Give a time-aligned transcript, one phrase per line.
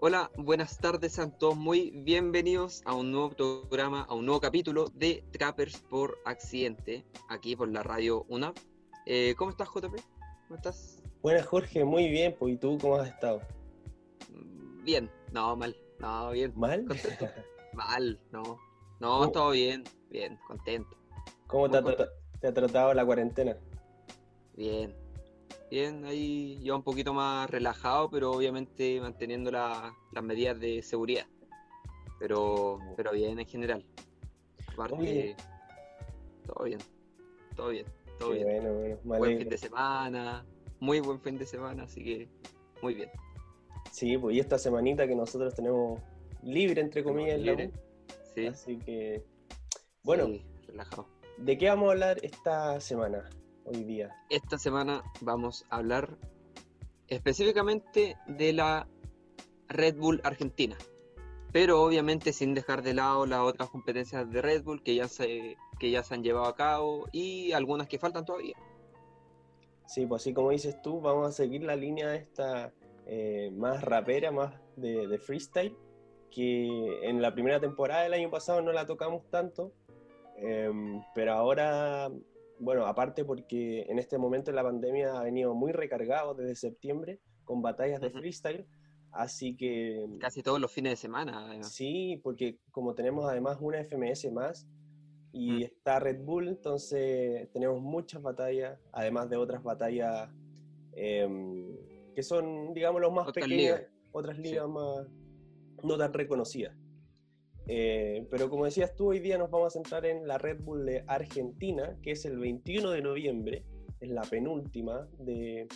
[0.00, 4.92] Hola, buenas tardes a todos, muy bienvenidos a un nuevo programa, a un nuevo capítulo
[4.94, 8.56] de Trappers por Accidente, aquí por la radio UNAP.
[9.06, 9.96] Eh, ¿Cómo estás, JP?
[10.46, 11.02] ¿Cómo estás?
[11.20, 13.42] Buenas, Jorge, muy bien, pues, ¿y tú cómo has estado?
[14.30, 16.52] Mm, bien, no, mal, no, bien.
[16.54, 16.84] ¿Mal?
[16.84, 17.26] Contento.
[17.72, 18.56] mal, no,
[19.00, 20.96] no, todo bien, bien, contento.
[21.48, 21.82] ¿Cómo te ha,
[22.40, 23.56] te ha tratado la cuarentena?
[24.54, 24.94] Bien,
[25.70, 31.26] bien, ahí yo un poquito más relajado, pero obviamente manteniendo la- las medidas de seguridad.
[32.18, 33.84] Pero, pero bien en general.
[34.72, 35.36] Aparte, Oye.
[36.46, 36.78] todo bien,
[37.56, 37.86] todo bien,
[38.18, 38.98] todo Qué bien.
[39.04, 40.44] bueno, Buen fin de semana,
[40.80, 42.28] muy buen fin de semana, así que
[42.82, 43.10] muy bien.
[43.92, 46.00] Sí, pues y esta semanita que nosotros tenemos
[46.42, 47.66] libre, entre comillas, en la Libre.
[47.74, 47.88] U,
[48.34, 49.24] Sí, así que...
[50.04, 51.08] Bueno, sí, relajado.
[51.38, 53.28] ¿de qué vamos a hablar esta semana,
[53.68, 54.14] hoy día?
[54.30, 56.16] Esta semana vamos a hablar
[57.08, 58.88] específicamente de la
[59.68, 60.76] Red Bull Argentina,
[61.52, 65.56] pero obviamente sin dejar de lado las otras competencias de Red Bull que ya se,
[65.78, 68.56] que ya se han llevado a cabo y algunas que faltan todavía.
[69.86, 72.72] Sí, pues así como dices tú, vamos a seguir la línea esta
[73.06, 75.74] eh, más rapera, más de, de freestyle,
[76.30, 79.72] que en la primera temporada del año pasado no la tocamos tanto,
[80.36, 82.10] em, pero ahora,
[82.60, 87.62] bueno, aparte porque en este momento la pandemia ha venido muy recargado desde septiembre con
[87.62, 88.66] batallas de freestyle,
[89.12, 91.72] así que Casi todos los fines de semana, además.
[91.72, 94.66] sí, porque como tenemos además una FMS más
[95.32, 95.62] y Mm.
[95.62, 100.30] está Red Bull, entonces tenemos muchas batallas, además de otras batallas
[100.94, 101.76] em,
[102.14, 103.92] que son, digamos, los más Otras pequeñas, ligas.
[104.12, 104.42] otras Sí.
[104.42, 105.06] ligas más
[105.84, 106.74] no tan reconocidas.
[107.70, 110.86] Eh, pero como decías tú, hoy día nos vamos a centrar en la Red Bull
[110.86, 113.64] de Argentina, que es el 21 de noviembre,
[114.00, 115.68] es la penúltima de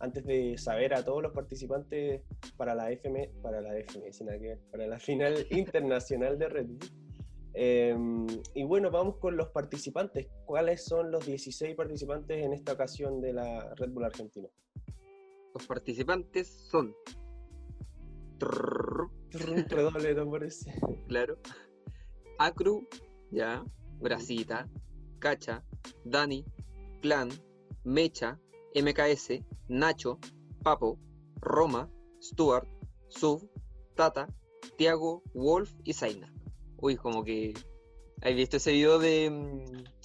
[0.00, 2.22] antes de saber a todos los participantes
[2.56, 6.90] para la FM, para la ver, para la final internacional de Red Bull.
[7.54, 10.28] Em, y bueno, vamos con los participantes.
[10.44, 14.48] ¿Cuáles son los 16 participantes en esta ocasión de la Red Bull Argentina?
[15.54, 16.94] Los participantes son...
[19.32, 20.66] Redoble de tambores.
[21.08, 21.38] Claro.
[22.38, 22.86] Acru,
[23.30, 23.64] ya,
[24.00, 24.68] Brasita,
[25.18, 25.64] Cacha,
[26.04, 26.44] Dani,
[27.00, 27.30] Clan,
[27.84, 28.38] Mecha,
[28.74, 30.18] MKS, Nacho,
[30.62, 30.98] Papo,
[31.40, 31.90] Roma,
[32.22, 32.68] Stuart,
[33.08, 33.48] Sub,
[33.94, 34.28] Tata,
[34.76, 36.32] Tiago, Wolf y Zaina.
[36.76, 37.54] Uy, como que.
[38.22, 39.30] ¿Has visto ese video de.
[39.30, 39.98] mm,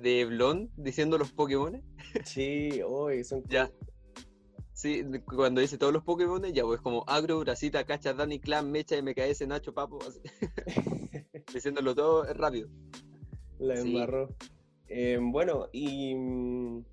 [0.00, 1.82] de Blon diciendo los Pokémon?
[2.24, 3.70] Sí, hoy son Ya.
[4.78, 8.94] Sí, cuando dice todos los Pokémon, ya pues como Agro, Brasita, Cacha, Dani, Clan, Mecha,
[9.02, 10.20] MKS, Nacho, Papo, así,
[11.52, 12.68] diciéndolo todo es rápido.
[13.58, 13.88] la Sí.
[13.88, 14.28] embarró.
[14.86, 16.84] Em, bueno, y mm,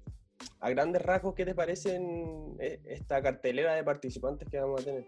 [0.61, 5.05] a grandes rasgos, ¿qué te parecen eh, esta cartelera de participantes que vamos a tener?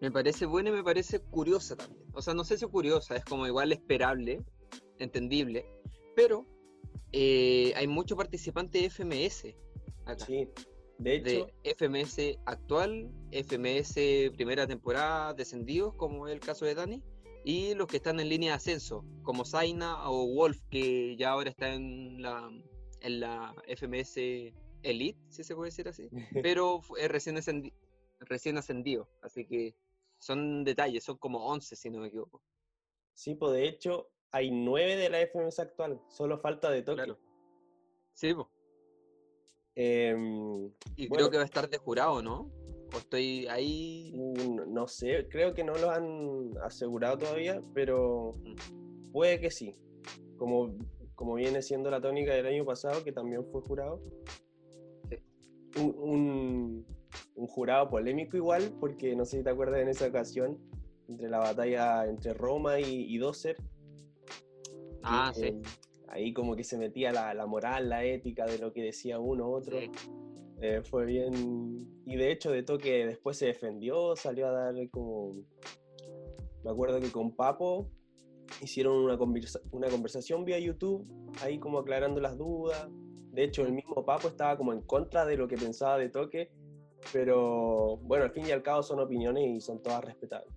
[0.00, 2.08] Me parece buena y me parece curiosa también.
[2.12, 4.42] O sea, no sé si curiosa, es como igual esperable,
[4.98, 5.64] entendible,
[6.16, 6.44] pero
[7.12, 9.54] eh, hay muchos participantes de FMS
[10.06, 10.26] acá.
[10.26, 10.48] Sí,
[10.98, 17.02] de hecho, De FMS actual, FMS primera temporada, descendidos, como es el caso de Dani,
[17.44, 21.50] y los que están en línea de ascenso, como Zaina o Wolf, que ya ahora
[21.50, 22.50] está en la,
[23.00, 26.08] en la FMS Elite, si se puede decir así,
[26.42, 27.72] pero es recién, ascendi-
[28.20, 29.74] recién ascendido, así que
[30.18, 32.40] son detalles, son como 11 si no me equivoco.
[33.12, 37.04] sí, pues de hecho, hay nueve de la FMS actual, solo falta de Tokio.
[37.04, 37.18] Claro.
[38.14, 38.50] Sí, po.
[39.76, 41.14] Em, y Bueno.
[41.16, 42.50] creo que va a estar de jurado, ¿no?
[42.94, 44.12] O estoy ahí...
[44.14, 49.10] Mm, No sé, creo que no lo han asegurado todavía, pero Mm.
[49.12, 49.74] puede que sí.
[50.36, 50.74] Como,
[51.14, 54.00] como viene siendo la tónica del año pasado, que también fue jurado.
[55.08, 55.16] Sí.
[55.80, 56.86] Un, un-
[57.36, 60.58] un jurado polémico igual, porque no sé si te acuerdas en esa ocasión,
[61.08, 63.56] entre la batalla entre Roma y, y Doser.
[65.02, 65.60] Ah, sí.
[66.08, 69.48] Ahí como que se metía la, la moral, la ética de lo que decía uno
[69.50, 69.78] otro.
[69.80, 69.90] sí.
[70.60, 71.32] Eh, fue bien.
[72.06, 75.34] Y de hecho, de toque después se defendió, salió a dar como.
[76.62, 77.90] Me acuerdo que con Papo
[78.62, 81.06] hicieron una, conversa- una conversación vía YouTube,
[81.42, 82.88] ahí como aclarando las dudas.
[83.32, 86.50] De hecho, el mismo Papo estaba como en contra de lo que pensaba de toque,
[87.12, 90.48] pero bueno, al fin y al cabo son opiniones y son todas respetables.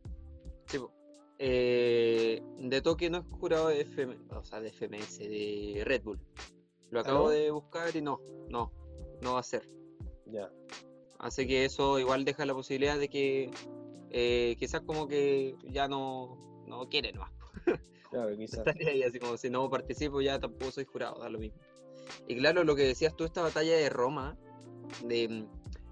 [1.40, 6.20] Eh, de toque no es jurado de, FM, o sea, de FMS, de Red Bull.
[6.90, 8.20] Lo acabo de buscar y no,
[8.50, 8.72] no,
[9.22, 9.68] no va a ser.
[10.26, 10.50] Ya.
[11.20, 13.52] Así que eso igual deja la posibilidad de que
[14.10, 17.32] eh, quizás como que ya no, no quieren más.
[18.10, 18.60] Claro, quizás.
[18.60, 21.60] Estaría ahí así como si no participo ya tampoco soy jurado, da lo mismo.
[22.26, 24.38] Y claro, lo que decías tú, esta batalla de Roma,
[25.04, 25.48] de mm,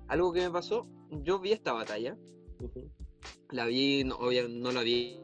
[0.07, 2.17] algo que me pasó, yo vi esta batalla.
[3.51, 5.19] La vi, no, obvia- no la vi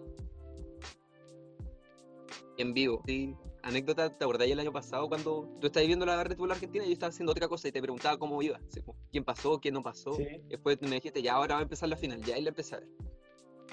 [2.62, 3.02] en vivo.
[3.06, 3.36] Sí.
[3.64, 6.88] Anécdota, ¿te acordás el año pasado cuando tú estabas viendo la Red Bull Argentina y
[6.88, 8.60] yo estaba haciendo otra cosa y te preguntaba cómo iba?
[8.84, 9.60] Como, ¿Quién pasó?
[9.60, 10.14] ¿Quién no pasó?
[10.14, 10.26] Sí.
[10.50, 12.80] Después me dijiste, ya ahora va a empezar la final, ya ahí la empecé a
[12.80, 12.90] ver.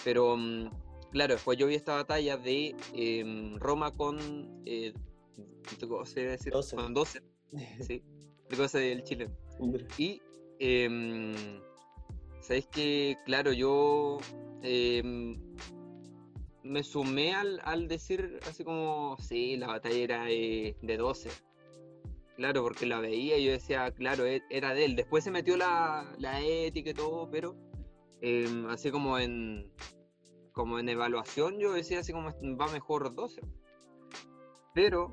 [0.05, 0.71] Pero, mm,
[1.11, 4.63] claro, después yo vi esta batalla de em, Roma con.
[4.67, 4.93] Eh,
[5.81, 6.53] ¿Cómo se debe decir?
[6.53, 6.77] Doce.
[6.77, 7.23] Con 12,
[7.81, 8.03] sí.
[8.51, 9.31] De cosa del Chile.
[9.97, 10.21] Y.
[10.59, 11.35] em,
[12.41, 14.19] ¿Sabéis que, claro, yo.
[16.69, 21.31] Me sumé al, al decir así como, sí, la batalla era eh, de 12.
[22.37, 24.95] Claro, porque la veía y yo decía, claro, e- era de él.
[24.95, 27.57] Después se metió la, la ética y todo, pero
[28.21, 29.73] em, así como en
[30.53, 33.41] como en evaluación yo decía así como va mejor 12.
[34.75, 35.13] Pero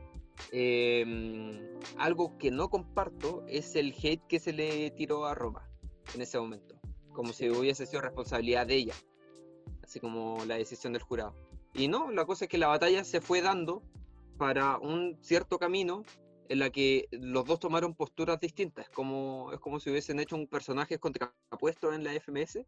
[0.52, 5.70] em, algo que no comparto es el hate que se le tiró a Roma
[6.14, 6.76] en ese momento.
[7.14, 8.94] Como si hubiese sido responsabilidad de ella.
[9.84, 11.34] Así como la decisión del jurado.
[11.76, 13.82] Y no, la cosa es que la batalla se fue dando
[14.38, 16.04] para un cierto camino
[16.48, 18.90] en la que los dos tomaron posturas distintas.
[18.90, 22.66] Como, es como si hubiesen hecho un personaje contrapuesto en la FMS.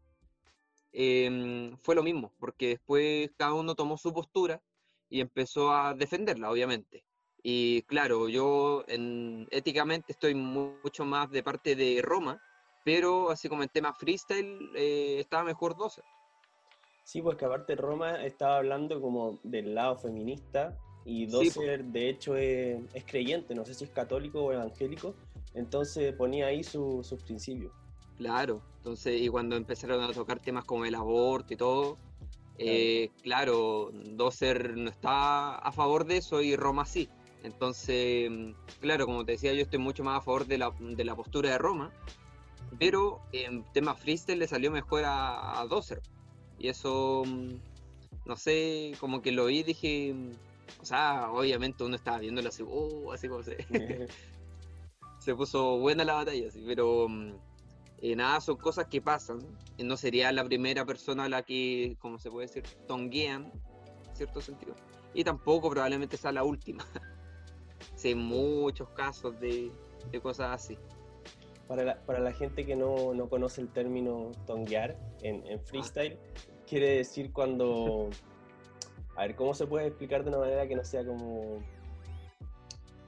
[0.94, 4.62] Em, fue lo mismo, porque después cada uno tomó su postura
[5.10, 7.04] y empezó a defenderla, obviamente.
[7.44, 12.42] Y claro, yo en, éticamente estoy mu- mucho más de parte de Roma,
[12.84, 16.02] pero así como en tema freestyle eh, estaba mejor 12.
[17.08, 22.10] Sí, pues que aparte Roma estaba hablando como del lado feminista y Sí, Dozer de
[22.10, 25.16] hecho es, es creyente, no sé si es católico o evangélico,
[25.54, 27.72] entonces ponía ahí su- sus principios.
[28.18, 31.98] Claro, entonces, y cuando empezaron a tocar temas como el aborto y todo,
[32.58, 37.08] eh, claro, Dozer no está a favor de eso y Roma sí.
[37.44, 38.30] Entonces,
[38.82, 41.52] claro, como te decía, yo estoy mucho más a favor de la, de la postura
[41.52, 41.90] de Roma,
[42.78, 46.02] pero en tema freestyle le salió mejor a, a Dozer.
[46.60, 47.56] Y eso, mm,
[48.26, 50.32] no sé, como que lo vi y dije, mm,
[50.82, 53.58] o sea, obviamente uno estaba viéndolo así, oh, así como se,
[55.20, 57.34] se puso buena la batalla, sí, pero mm,
[58.00, 59.40] eh, nada, son cosas que pasan.
[59.80, 63.52] No sería la primera persona a la que, como se puede decir, tonguean,
[64.08, 64.76] en cierto sentido.
[65.14, 66.86] Y tampoco probablemente sea la última.
[68.04, 69.72] Hay muchos casos de,
[70.12, 70.78] de cosas así.
[71.68, 76.18] Para la, para la gente que no, no conoce el término tonguear en, en freestyle,
[76.68, 78.10] quiere decir cuando...
[79.16, 81.60] A ver, ¿cómo se puede explicar de una manera que no sea como...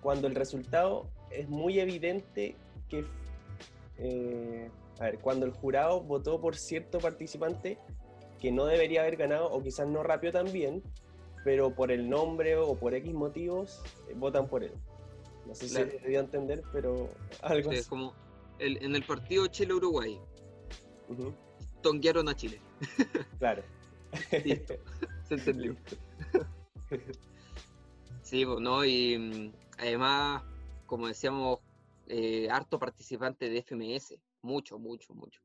[0.02, 2.56] Cuando el resultado es muy evidente
[2.90, 3.06] que...
[3.98, 4.70] eh,
[5.00, 7.78] a ver, cuando el jurado votó por cierto participante
[8.42, 10.82] que no debería haber ganado o quizás no rapeó tan bien,
[11.46, 14.74] pero por el nombre o por X motivos eh, votan por él.
[15.46, 15.90] No sé Claro.
[15.92, 17.10] si se a entender, pero
[17.42, 17.80] algo Sí, así.
[17.80, 18.14] es como
[18.60, 20.20] el- en el partido Chile-Uruguay,
[21.08, 21.34] Ujú,
[21.82, 22.62] tonguearon a Chile.
[23.40, 23.64] Claro.
[24.44, 24.76] Listo.
[25.28, 25.76] Se entendió.
[28.22, 28.86] Sí, pues, ¿no?
[28.86, 30.44] Y mm, además,
[30.86, 31.60] como decíamos,
[32.08, 34.20] eh, harto participante de FMS.
[34.44, 35.42] Mucho, mucho, mucho.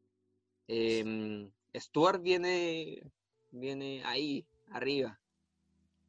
[0.68, 3.02] Em, Stuart viene,
[3.50, 5.18] viene ahí, arriba.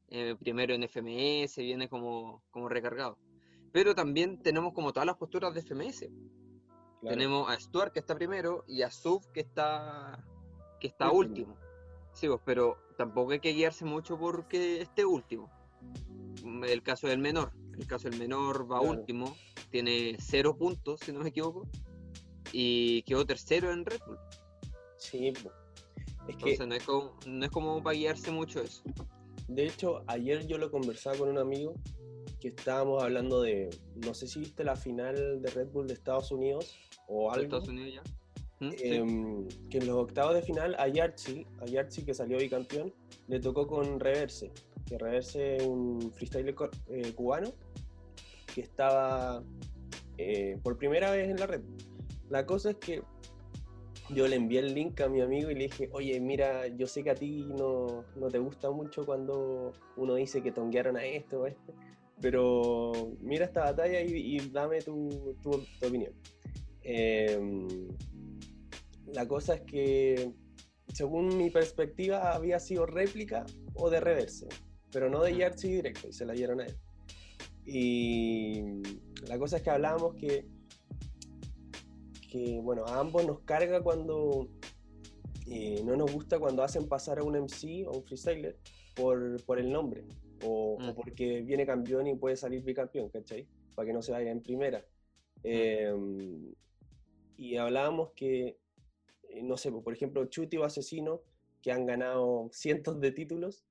[0.10, 3.18] Eh, primero en FMS, viene como, como recargado.
[3.72, 6.10] Pero también tenemos como todas las posturas de FMS.
[7.05, 7.17] Claro.
[7.17, 10.24] Tenemos a Stuart que está primero y a Sub que está
[10.79, 11.53] que está Último.
[11.53, 11.57] último.
[12.13, 15.50] Sí, pues, pero tampoco hay que guiarse mucho porque esté último.
[16.67, 17.51] El caso del menor.
[17.77, 19.00] El caso del menor va Claro.
[19.00, 19.35] último,
[19.69, 21.67] tiene cero puntos, si no me equivoco,
[22.51, 24.17] y quedó tercero en Red Bull.
[24.97, 25.51] Sí, po.
[26.27, 28.81] es Entonces que no, es como, no es como para guiarse mucho eso.
[29.47, 31.74] de hecho ayer yo lo conversaba con un amigo
[32.39, 33.69] que estábamos hablando de,
[34.05, 36.75] no sé si viste la final de Red Bull de Estados Unidos
[37.07, 38.03] o ¿De algo, Estados Unidos ya?
[38.65, 38.71] ¿Mm?
[38.71, 38.77] Sí.
[38.85, 42.93] em, que en los octavos de final a Yarchi, a Yarchi que salió bicampeón,
[43.27, 44.51] le tocó con Reverse,
[44.85, 47.51] que Reverse es un freestyler co- eh, cubano
[48.53, 49.43] que estaba
[50.17, 51.62] eh, por primera vez en la red.
[52.29, 53.01] La cosa es que
[54.09, 57.03] yo le envié el link a mi amigo y le dije, oye, mira, yo sé
[57.03, 61.41] que a ti no, no te gusta mucho cuando uno dice que tonguearon a esto
[61.41, 61.74] o a este,
[62.21, 66.13] pero mira esta batalla y, y dame tu, tu- tu opinión.
[66.88, 67.68] Em,
[69.08, 70.32] la cosa es que,
[70.94, 74.48] según mi perspectiva, había sido réplica o de reverse,
[74.92, 75.38] pero no de Mm.
[75.38, 76.75] Yarchi directo, y se la dieron a él.
[77.65, 78.62] Y
[79.27, 80.46] la cosa es que hablábamos que,
[82.32, 84.48] que bueno, a ambos nos carga cuando
[85.48, 88.58] eh, no nos gusta cuando hacen pasar a un MC o un freestyler
[88.96, 90.04] por, por el nombre,
[90.44, 90.96] o, o Mm.
[90.96, 93.48] porque viene campeón y puede salir bicampeón, ¿cachai?
[93.74, 94.86] Para que no se vaya en primera.
[95.44, 96.54] Em,
[97.38, 98.58] y hablábamos que,
[99.30, 101.22] eh, no sé, por ejemplo, Chuti o Asesino,
[101.62, 103.63] que han ganado cientos de títulos,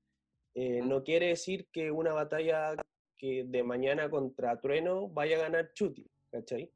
[0.55, 2.75] eh, no quiere decir que una batalla
[3.17, 6.71] que de mañana contra Trueno vaya a ganar Chuti, ¿cachai?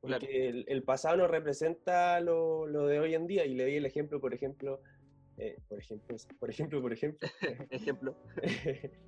[0.00, 3.86] Porque el, pasado no representa lo, lo, de hoy en día, y le di el
[3.86, 4.80] ejemplo, por ejemplo,
[5.38, 7.28] eh, por ejemplo, por ejemplo, por ejemplo,
[7.70, 8.16] ejemplo.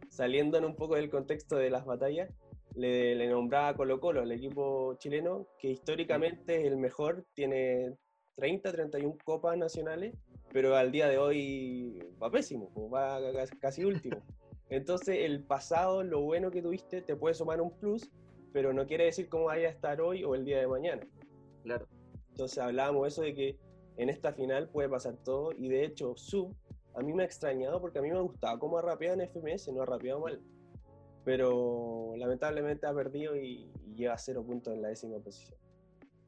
[0.09, 2.31] saliendo un poco del contexto de las batallas,
[2.75, 7.97] le, le nombraba Colo Colo, el equipo chileno, que históricamente es el mejor, tiene
[8.37, 10.15] 30, 31 copas nacionales,
[10.53, 13.21] pero al día de hoy va pésimo, va
[13.61, 14.23] casi último.
[14.71, 18.11] Entonces el pasado, lo bueno que tuviste, te puede sumar un plus,
[18.53, 21.07] pero no quiere decir cómo vaya a estar hoy o el día de mañana.
[21.63, 21.87] Claro.
[22.31, 23.59] Entonces hablábamos eso de que
[23.97, 26.55] en esta final puede pasar todo, y de hecho Sub
[26.95, 29.73] a mí me ha extrañado porque a mí me gustaba cómo ha rapeado en FMS,
[29.73, 30.41] no ha rapeado mal.
[31.25, 35.59] Pero lamentablemente ha perdido y, y lleva cero puntos en la décima posición.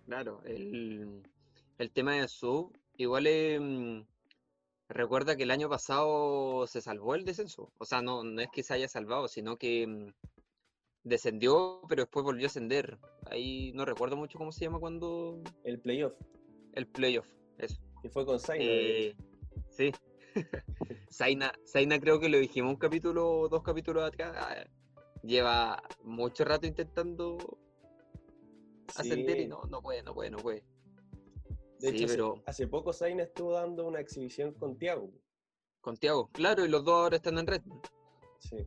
[0.06, 1.22] Claro, el,
[1.78, 3.24] el tema de Sub, igual
[3.60, 4.06] mm,
[4.88, 7.72] recuerda que el año pasado se salvó el descenso.
[7.78, 10.12] O sea, no, no es que se haya salvado, sino que mm,
[11.04, 12.98] descendió, pero después volvió a ascender.
[13.26, 15.42] Ahí no recuerdo mucho cómo se llama cuando.
[15.64, 16.14] El playoff.
[16.72, 17.80] El playoff, eso.
[18.00, 18.64] Que fue con Zaina.
[18.64, 19.16] Eh,
[19.68, 19.92] sí.
[21.10, 24.68] Zaina, Zaina creo que lo dijimos un capítulo, dos capítulos atrás.
[25.26, 27.58] Lleva mucho rato intentando
[28.94, 30.64] ascender y no, no puede, no puede, no puede.
[31.80, 35.10] De hecho, hace, poco Zayn estuvo dando una exhibición con Tiago.
[35.80, 37.62] Con Tiago, claro, y los dos ahora están en red.
[38.40, 38.66] Sí.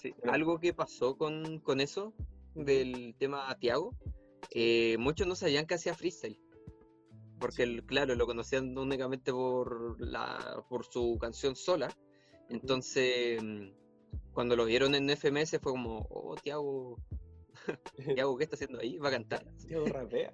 [0.00, 0.14] sí.
[0.24, 2.14] Algo que pasó con, con eso,
[2.54, 3.96] del tema Tiago,
[4.50, 6.40] eh, muchos no sabían que hacía freestyle.
[7.38, 11.88] Porque, claro, lo conocían únicamente por, la, por su canción sola.
[12.48, 13.68] Entonces, mm,
[14.38, 16.96] cuando lo vieron en FMS fue como, oh, Tiago,
[18.14, 18.96] Tiago, ¿qué está haciendo ahí?
[18.96, 19.44] Va a cantar.
[19.66, 20.32] Tiago rapea.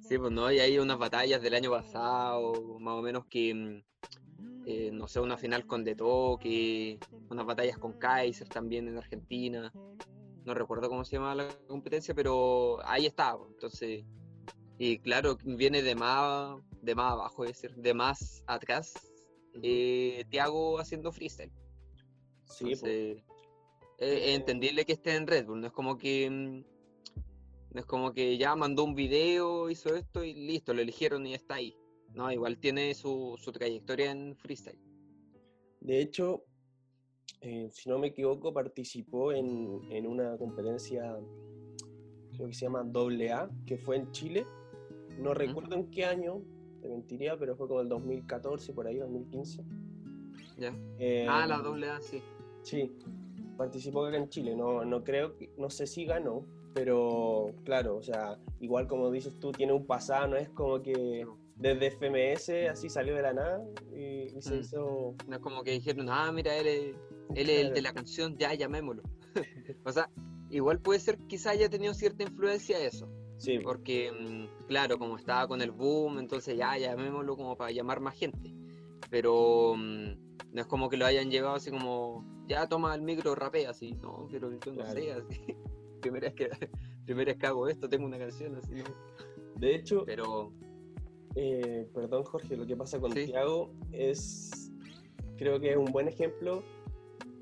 [0.00, 3.82] Sí, pues no, y hay unas batallas del año pasado, más o menos que, mm,
[4.64, 6.98] eh, no sé, una final con De Toque,
[7.28, 9.70] unas batallas con Kaiser también en Argentina.
[10.46, 13.36] No recuerdo cómo se llama la competencia, pero ahí está.
[13.36, 14.06] Pues, entonces,
[14.78, 19.09] y claro, viene de más, de más abajo, es decir, de más atrás,
[19.62, 21.52] eh, Tiago haciendo freestyle.
[22.44, 22.82] Sí, pues.
[23.98, 26.64] es entendible que esté en Red Bull, no es como que mm,
[27.72, 31.34] no es como que ya mandó un video, hizo esto y listo, lo eligieron y
[31.34, 31.76] está ahí.
[32.14, 34.78] No, igual tiene su, trayectoria en freestyle.
[35.80, 36.44] De hecho,
[37.40, 41.16] eh, si no me equivoco, participó en, una competencia,
[42.32, 44.46] creo que se llama AA, que fue en Chile.
[45.18, 46.42] No recuerdo en qué año,
[46.80, 49.62] te mentiría, pero fue como el 2014, por ahí, 2015.
[50.58, 50.74] Ya.
[51.28, 52.22] ah, la AA, sí.
[52.62, 52.92] Sí,
[53.56, 54.54] participó acá en Chile.
[54.54, 56.44] No, no creo, no sé si ganó,
[56.74, 61.26] pero claro, o sea, igual como dices tú, tiene un pasado, no es como que
[61.56, 64.60] desde FMS así salió de la nada y, se mm.
[64.60, 65.14] hizo...
[65.26, 66.96] No es como que dijeron, ah, mira, él es,
[67.34, 69.02] él es el de la canción, ya llamémoslo.
[69.84, 70.10] o sea,
[70.50, 73.08] igual puede ser quizá haya tenido cierta influencia eso.
[73.40, 73.58] Sí.
[73.58, 78.14] Porque, mm, claro, como estaba con el boom, entonces ya llamémoslo como para llamar más
[78.14, 78.52] gente.
[79.08, 83.34] Pero mm, no es como que lo hayan llevado así como, ya toma el micro,
[83.34, 85.40] rapea así, no, pero yo no sé, así
[86.02, 86.50] primera vez que,
[87.06, 88.74] primera vez que hago esto, tengo una canción así.
[89.56, 90.52] De hecho, pero...
[91.36, 94.72] Eh, perdón Jorge, lo que pasa con Tiago es,
[95.38, 96.62] creo que es un buen ejemplo,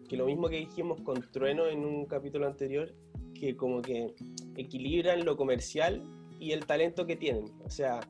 [0.09, 2.95] que lo mismo que dijimos con Trueno en un capítulo anterior,
[3.39, 4.15] que como que
[4.57, 6.03] equilibran lo comercial
[6.39, 7.53] y el talento que tienen.
[7.65, 8.01] O sea,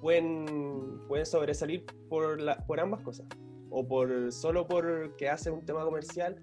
[0.00, 3.26] pueden, pueden sobresalir por, la, por ambas cosas.
[3.70, 6.42] O por solo porque hace un tema comercial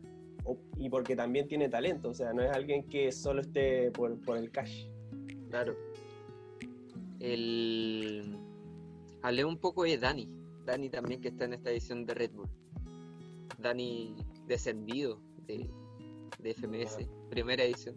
[0.77, 4.51] y porque también tiene talento, o sea, no es alguien que solo esté por, el
[4.51, 4.85] cash.
[5.49, 5.75] Claro.
[7.19, 8.37] El...
[9.21, 10.27] Hablé un poco de Dani,
[10.65, 12.49] Dani también que está en esta edición de Red Bull.
[13.59, 14.15] Dani
[14.47, 15.69] descendido de,
[16.39, 16.97] de FMS,
[17.29, 17.95] primera edición.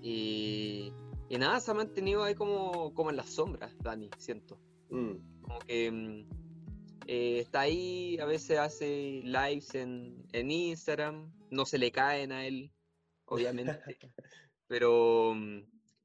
[0.00, 0.92] Y,
[1.28, 4.58] y, nada, se ha mantenido ahí como, como en las sombras, Dani, siento.
[4.90, 5.40] Mm.
[5.42, 6.28] Como que mm,
[7.06, 12.70] eh, está ahí, a veces hace lives en, Instagram, no se le caen a él,
[13.24, 13.80] obviamente,
[14.66, 15.60] pero mm,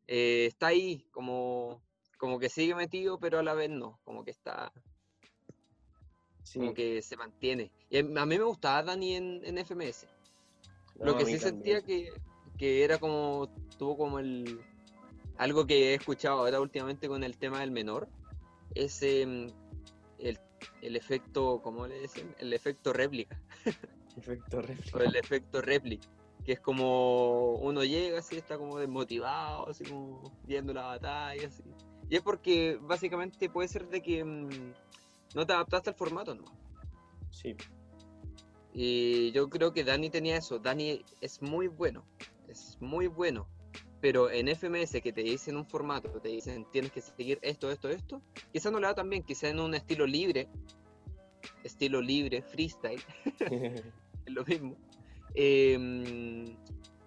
[0.08, 1.84] eh, está ahí, como,
[2.18, 4.72] como que sigue metido, pero a la vez no, como que está,
[6.54, 7.72] como que se mantiene.
[7.90, 10.08] Y a mí me gustaba Dani en, FMS.
[11.04, 12.12] Lo que sí sentía que,
[12.58, 14.60] que, era como, tuvo como el,
[15.38, 18.08] algo que he escuchado ahora últimamente con el tema del menor,
[18.76, 19.48] ese mm,
[20.20, 20.40] el
[20.82, 22.34] el efecto, ¿cómo le dicen?
[22.40, 23.40] El efecto réplica.
[24.18, 24.98] Efecto réplica.
[24.98, 26.08] o el efecto réplica,
[26.46, 31.64] que es como uno llega así, está como desmotivado, así como viendo la batalla, así.
[32.10, 34.74] Y es porque básicamente puede ser de que mm,
[35.34, 36.44] no te adaptaste al formato, ¿no?
[37.32, 37.56] Sí.
[38.74, 40.58] Y yo creo que Dani tenía eso.
[40.60, 42.06] Dani es muy bueno,
[42.48, 43.48] es muy bueno.
[44.02, 47.88] Pero en FMS que te dicen un formato, te dicen tienes que seguir esto, esto,
[47.90, 50.50] esto, quizás no le va tan bien, quizás en un estilo libre,
[51.64, 53.02] estilo libre, freestyle,
[53.40, 54.76] es lo mismo.
[55.36, 56.46] Em,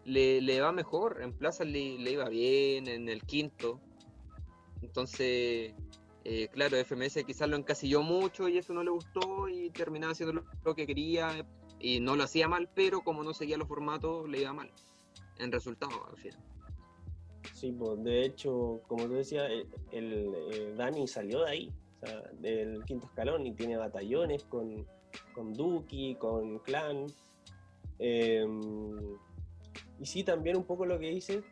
[0.05, 3.79] le, va mejor, en Plaza le, le, iba bien, en el quinto.
[4.81, 5.75] Entonces,
[6.29, 10.43] eh, claro, FMS quizás lo encasilló mucho y eso no le gustó y terminaba haciendo
[10.65, 11.47] lo, que quería
[11.79, 14.69] y no lo hacía mal, pero como no seguía los formatos, le iba mal
[15.39, 16.43] en resultado al final.
[17.55, 19.49] Sí, pues de hecho, como tú decías,
[19.93, 24.85] el, el, Dani salió de ahí, o sea, del quinto escalón y tiene batallones con,
[25.33, 27.07] con Duki, con Clan.
[28.01, 29.17] Em,
[30.01, 31.45] y sí, también un poco lo que dice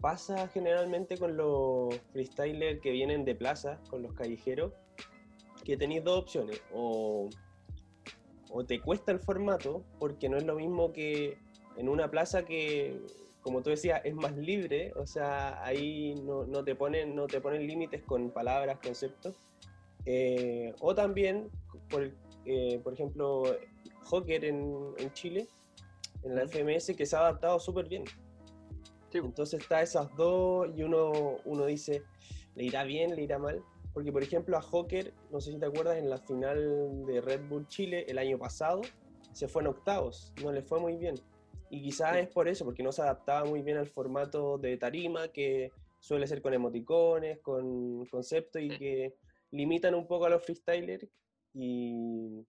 [0.00, 4.72] pasa generalmente con los freestylers que vienen de plaza, con los callejeros,
[5.64, 6.62] que tenéis dos opciones.
[6.72, 7.28] O,
[8.50, 11.38] o te cuesta el formato, porque no es lo mismo que
[11.76, 13.00] en una plaza que,
[13.42, 17.40] como tú decías, es más libre, o sea, ahí no, no te ponen, no te
[17.40, 19.34] ponen límites con palabras, conceptos.
[20.06, 21.50] Eh, o también,
[21.88, 22.10] por,
[22.46, 23.42] eh, por ejemplo,
[24.10, 25.46] Hocker en, en Chile,
[26.22, 28.04] en la FMS, que se ha adaptado súper bien.
[29.18, 32.02] Entonces está esas dos y uno, uno dice,
[32.54, 33.62] ¿le irá bien, le irá mal?
[33.92, 37.48] Porque, por ejemplo, a Hocker, no sé si te acuerdas, en la final de Red
[37.48, 38.82] Bull Chile el año pasado,
[39.32, 41.16] se fue en octavos, no le fue muy bien.
[41.70, 45.28] Y quizás es por eso, porque no se adaptaba muy bien al formato de tarima,
[45.28, 49.14] que suele ser con emoticones, con conceptos y que
[49.50, 51.06] limitan un poco a los freestylers.
[51.54, 52.44] Y...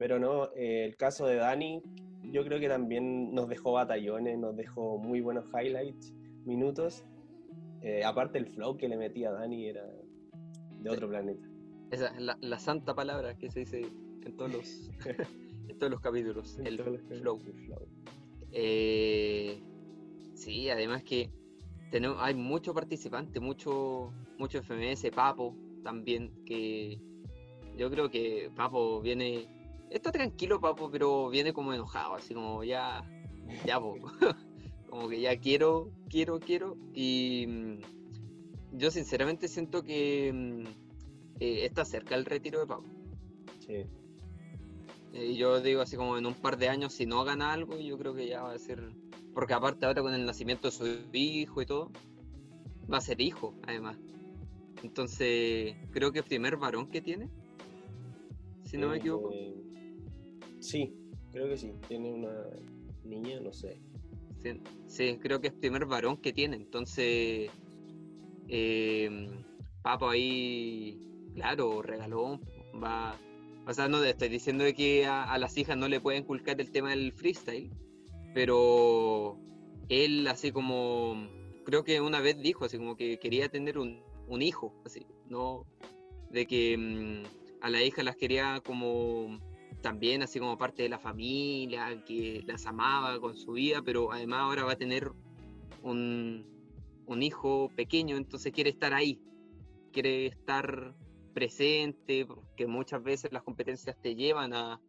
[0.00, 1.82] Pero no, eh, el caso de Dani,
[2.22, 6.14] yo creo que también nos dejó batallones, nos dejó muy buenos highlights,
[6.46, 7.04] minutos.
[7.82, 9.84] Eh, aparte el flow que le metía a Dani era
[10.80, 11.46] de otro planeta.
[11.90, 13.82] Esa es la, santa palabra que se dice
[14.24, 14.90] en todos los,
[15.68, 17.38] en todos los capítulos, el flow.
[18.52, 19.60] Eh,
[20.32, 21.30] sí, además que
[21.90, 26.98] tenemos, hay muchos participantes, mucho, mucho FMS, Papo también, que
[27.76, 29.59] yo creo que Papo viene
[29.90, 33.04] está tranquilo, papo, pero viene como enojado, así como ya,
[33.66, 33.80] ya,
[34.88, 36.76] como que ya quiero, quiero, quiero.
[36.94, 40.64] Y mm, yo sinceramente siento que mm,
[41.40, 42.84] eh, está cerca el retiro de papo.
[43.66, 43.86] Sí.
[45.12, 47.78] Eh, y yo digo así como en un par de años, si no gana algo,
[47.78, 48.92] yo creo que ya va a ser.
[49.34, 51.90] Porque aparte ahora con el nacimiento de su hijo y todo,
[52.92, 53.98] va a ser hijo, además.
[54.82, 57.28] Entonces, creo que el primer varón que tiene,
[58.64, 59.30] si no me equivoco.
[59.32, 59.60] Eh,
[60.60, 60.94] Sí,
[61.32, 61.72] creo que sí.
[61.88, 62.44] Tiene una
[63.04, 63.80] niña, no sé.
[64.86, 66.56] Sí, creo que es primer varón que tiene.
[66.56, 67.50] Entonces,
[68.48, 69.28] eh,
[69.82, 70.98] Papo ahí,
[71.34, 72.40] claro, regaló,
[72.82, 73.18] va...
[73.66, 76.90] O sea, no estoy diciendo que a, las hijas no le pueden inculcar el tema
[76.90, 77.70] del freestyle,
[78.34, 79.38] pero
[79.88, 81.28] él así como,
[81.64, 84.02] creo que una vez dijo, así como que quería tener un,
[84.40, 85.66] hijo, así, ¿no?
[86.30, 89.38] De que mm, a la hija las quería como
[89.80, 94.40] también así como parte de la familia, que las amaba con su vida, pero además
[94.40, 95.12] ahora va a tener
[95.82, 96.46] un,
[97.20, 99.20] hijo pequeño, entonces quiere estar ahí,
[99.92, 100.94] quiere estar
[101.34, 104.80] presente, porque muchas veces las competencias te llevan a,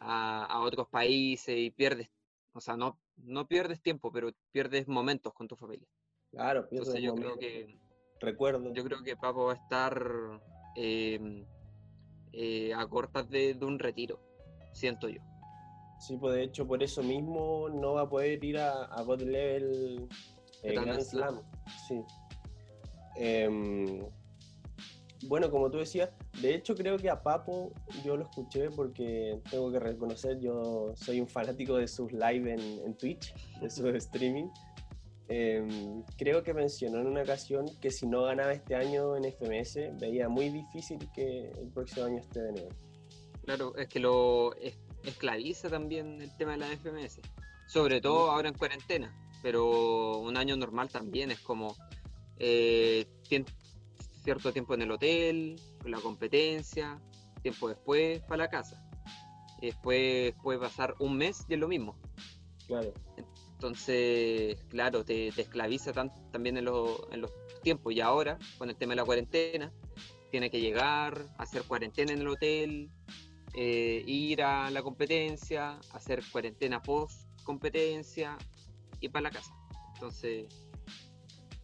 [0.00, 2.10] a, otros países y pierdes,
[2.52, 5.88] o sea, no, no pierdes tiempo, pero pierdes momentos con tu familia.
[6.30, 7.78] Claro, entonces yo creo que
[8.20, 8.72] recuerdo.
[8.74, 10.40] Yo creo que Papo va a estar
[10.76, 11.46] eh,
[12.38, 14.20] eh, a cortas de, un retiro,
[14.72, 15.22] siento yo.
[15.98, 19.22] Sí, pues de hecho por eso mismo no va a poder ir a, a God
[19.22, 20.06] Level
[20.62, 21.40] eh, Grand Slam.
[21.88, 22.02] Sí.
[23.16, 24.04] Em,
[25.28, 26.10] bueno, como tú decías,
[26.42, 27.72] de hecho creo que a Papo
[28.04, 32.60] yo lo escuché porque tengo que reconocer, yo soy un fanático de sus live en,
[32.60, 34.48] en Twitch, de su streaming.
[35.28, 39.98] Em, creo que mencionó en una ocasión que si no ganaba este año en FMS,
[39.98, 42.68] veía muy difícil que el próximo año esté de nuevo.
[43.44, 44.54] Claro, es que lo
[45.02, 47.20] esclaviza también el tema de la FMS,
[47.66, 49.12] sobre todo ahora en cuarentena,
[49.42, 51.76] pero un año normal también es como
[52.38, 53.06] eh,
[54.22, 57.00] cierto tiempo en el hotel, la competencia,
[57.42, 58.82] tiempo después para la casa.
[59.60, 61.96] Y después puede pasar un mes y es lo mismo.
[62.66, 62.92] Claro.
[63.56, 65.92] Entonces, claro, te, esclaviza
[66.30, 67.94] también en, los tiempos.
[67.94, 69.72] Y ahora, con el tema de la cuarentena,
[70.30, 72.90] tiene que llegar, hacer cuarentena en el hotel,
[73.54, 78.36] eh, ir a la competencia, hacer cuarentena post competencia
[79.00, 79.54] y para la casa.
[79.94, 80.66] Entonces,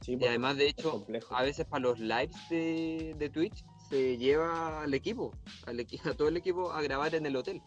[0.00, 4.16] Sí, Y pues, además, de hecho, a veces para los lives de, de Twitch se
[4.18, 5.32] lleva al equipo,
[5.66, 7.62] al a todo el equipo a grabar en el hotel.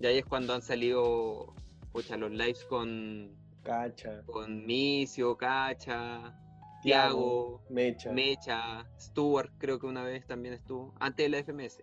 [0.00, 1.54] Y ahí es cuando han salido
[1.92, 6.38] pucha, los lives con, Cacha, con Micio, Cacha,
[6.82, 8.12] Tiago, Mecha.
[8.12, 11.82] Mecha, Stuart, creo que una vez también estuvo, antes de la FMS.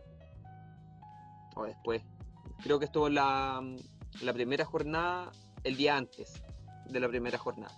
[1.56, 2.04] O después.
[2.64, 3.62] Creo que estuvo la,
[4.22, 5.32] la primera jornada
[5.64, 6.44] el día antes
[6.86, 7.76] de la primera jornada.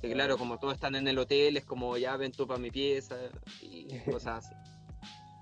[0.00, 2.70] Que claro, como todos están en el hotel, es como ya ven tú para mi
[2.70, 3.16] pieza
[3.60, 4.54] y cosas así.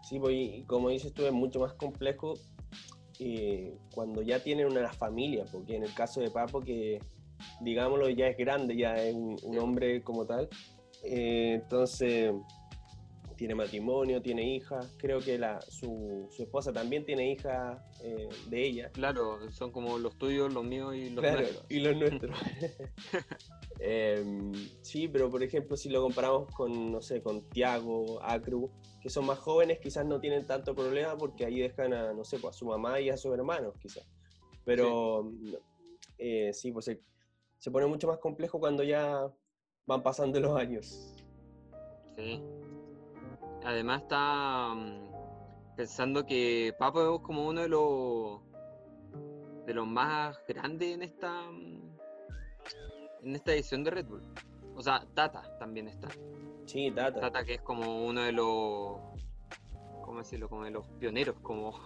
[0.08, 2.34] Sí, pues, y como dices tú, es mucho más complejo
[3.18, 7.00] eh, cuando ya tienen una familia, porque en el caso de Papo, que
[7.60, 9.58] digámoslo, ya es grande, ya es un, un Sí.
[9.58, 10.48] hombre como tal,
[11.04, 12.32] eh, entonces
[13.36, 18.62] tiene matrimonio, tiene hijas, creo que la, su, su esposa también tiene hijas eh, de
[18.66, 18.90] ella.
[18.92, 21.66] Claro, son como los tuyos, los míos y los Claro, nuestros.
[21.68, 22.38] y los nuestros.
[23.84, 24.52] Em,
[24.82, 29.26] sí, pero por ejemplo, si lo comparamos con, no sé, con Tiago, Acru, que son
[29.26, 32.58] más jóvenes, quizás no tienen tanto problema porque ahí dejan a, no sé, pues, a
[32.58, 34.06] su mamá y a sus hermanos, quizás.
[34.64, 35.58] Pero no,
[36.18, 36.90] eh, sí, pues
[37.62, 39.32] se pone mucho más complejo cuando ya
[39.86, 41.14] van pasando los años.
[42.16, 42.42] Sí.
[43.62, 48.40] Además está mm, pensando que Papo es como uno de los
[49.64, 51.98] de los más grandes en esta mm,
[53.22, 54.24] en esta edición de Red Bull.
[54.74, 56.08] O sea, Tata también está.
[56.66, 57.20] Sí, Tata.
[57.20, 58.98] Tata que es como uno de los
[60.04, 60.48] ¿cómo decirlo?
[60.48, 61.78] como de los pioneros, como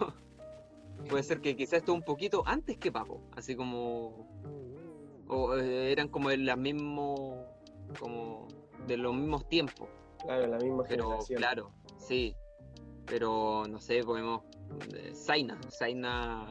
[1.10, 4.26] puede ser que quizás estuvo un poquito antes que Papo, así como
[5.28, 7.44] o eh, eran como de la mismo
[7.98, 8.46] como
[8.86, 9.88] de los mismos tiempos.
[10.22, 11.38] Claro, la misma Pero generación.
[11.38, 12.34] claro, sí.
[13.06, 14.42] Pero no sé, podemos.
[14.94, 15.58] eh, Zaina.
[15.70, 16.50] Zaina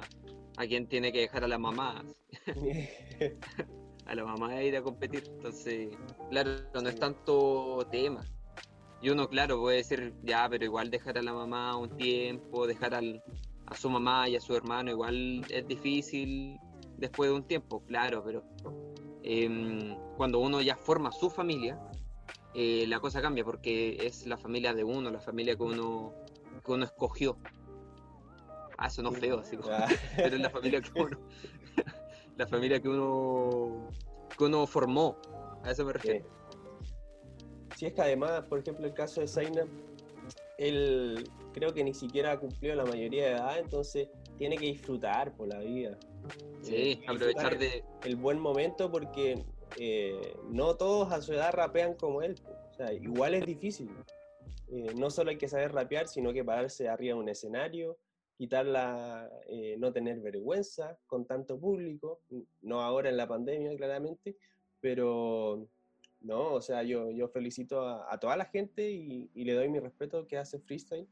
[0.58, 2.04] a quien tiene que dejar a la mamá.
[4.06, 5.24] A la mamá de ir a competir.
[5.28, 5.90] Entonces,
[6.30, 8.24] claro, no es tanto tema.
[9.02, 12.94] Y uno, claro, puede decir, ya, pero igual dejar a la mamá un tiempo, dejar
[12.94, 13.24] al,
[13.66, 16.58] a su mamá y a su hermano, igual es difícil
[16.98, 18.44] después de un tiempo, claro, pero
[19.24, 21.80] em, cuando uno ya forma su familia,
[22.54, 26.14] eh, la cosa cambia porque es la familia de uno, la familia que uno,
[26.66, 27.38] que uno escogió.
[28.78, 31.18] Ah, eso no es feo, así como, Ah, pero es la familia que uno,
[32.38, 33.90] la familia que uno,
[34.38, 35.18] que uno formó.
[35.64, 36.26] A eso me refiero.
[37.76, 39.66] Sí, es que además, por ejemplo, el caso de Zaina,
[40.58, 45.36] él creo que ni siquiera ha cumplido la mayoría de edad, entonces tiene que disfrutar
[45.36, 45.98] por la vida.
[46.62, 47.84] Sí, Eh, aprovechar de.
[48.04, 49.44] el buen momento porque
[49.78, 52.36] eh, no todos a su edad rapean como él.
[52.72, 53.90] O sea, igual es difícil.
[54.70, 57.98] Eh, no solo hay que saber rapear, sino que pararse arriba de un escenario,
[58.38, 62.20] quitar la, eh, no tener vergüenza con tanto público,
[62.62, 64.36] no ahora en la pandemia claramente,
[64.82, 65.68] pero
[66.20, 69.70] no, o sea, yo, yo felicito a, a toda la gente y, y le doy
[69.70, 71.08] mi respeto que hace freestyle.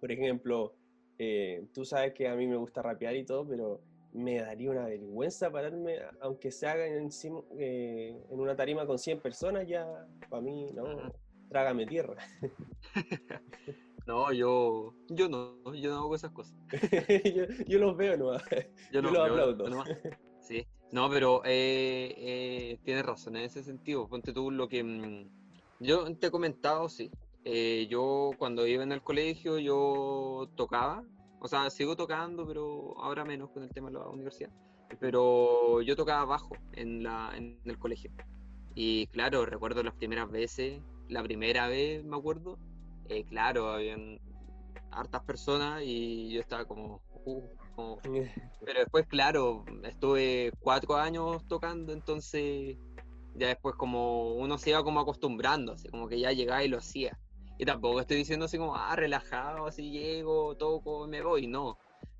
[0.00, 0.74] Por ejemplo,
[1.18, 3.80] eh, tú sabes que a mí me gusta rapear y todo, pero
[4.12, 9.20] me daría una vergüenza pararme, aunque se haga encima, eh, en una tarima con 100
[9.20, 9.86] personas, ya
[10.30, 11.12] para mí, no, Ujú.
[11.48, 12.16] trágame tierra.
[14.06, 16.56] No, yo, yo no, yo no hago esas cosas.
[17.34, 18.42] yo, yo los veo nomás.
[18.90, 19.68] Yo, Yo no, lo yo aplaudo.
[19.68, 19.90] nomás.
[20.40, 24.08] Sí, no, pero eh, eh, tienes razón en ese sentido.
[24.08, 25.28] Ponte tú lo que mm,
[25.80, 27.10] yo te he comentado, sí.
[27.44, 31.02] Eh, yo cuando iba en el colegio yo tocaba,
[31.40, 34.50] o sea, sigo tocando, pero ahora menos con el tema de la universidad.
[35.00, 38.10] Pero yo tocaba bajo en, la, en el colegio.
[38.74, 42.58] Y claro, recuerdo las primeras veces, la primera vez me acuerdo,
[43.08, 44.20] eh, claro, habían
[44.90, 47.42] hartas personas y yo estaba como, uh,
[47.74, 47.98] como
[48.64, 52.76] pero después, claro, estuve cuatro años tocando, entonces
[53.34, 56.78] ya después como uno se iba como acostumbrando, así como que ya llegaba y lo
[56.78, 57.18] hacía.
[57.58, 61.76] Y tampoco estoy diciendo así como, ah, relajado, así llego, toco, me voy, no.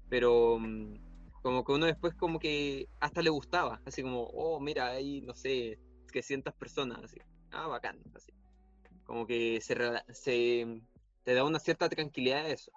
[0.08, 0.94] Pero mm,
[1.42, 5.34] como que uno después como que hasta le gustaba, así como, oh, mira, ahí, no
[5.34, 5.78] sé,
[6.12, 7.18] que cientas personas, así,
[7.52, 8.32] ah, bacán, así.
[9.04, 9.76] Como que se,
[10.12, 10.82] se
[11.22, 12.72] te da una cierta tranquilidad eso.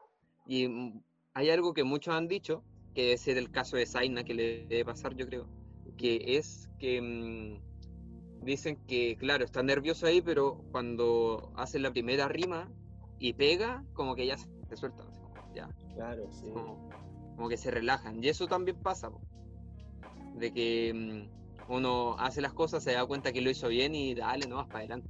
[0.45, 4.23] Y mm, hay algo que muchos han dicho, que debe ser el caso de Zaina
[4.23, 5.47] que le debe pasar, yo creo,
[5.97, 7.70] que es que mm,
[8.41, 12.69] dicen que, claro, está nervioso ahí, pero cuando hace la primera rima
[13.19, 15.07] y pega, como que ya se, sueltan,
[15.53, 16.49] ya, Claro, sí.
[16.53, 16.89] como,
[17.35, 18.23] como que se relajan.
[18.23, 19.21] Y eso también pasa, po,
[20.35, 24.15] de que mm, uno hace las cosas, se da cuenta que lo hizo bien y
[24.15, 25.09] dale nomás para adelante.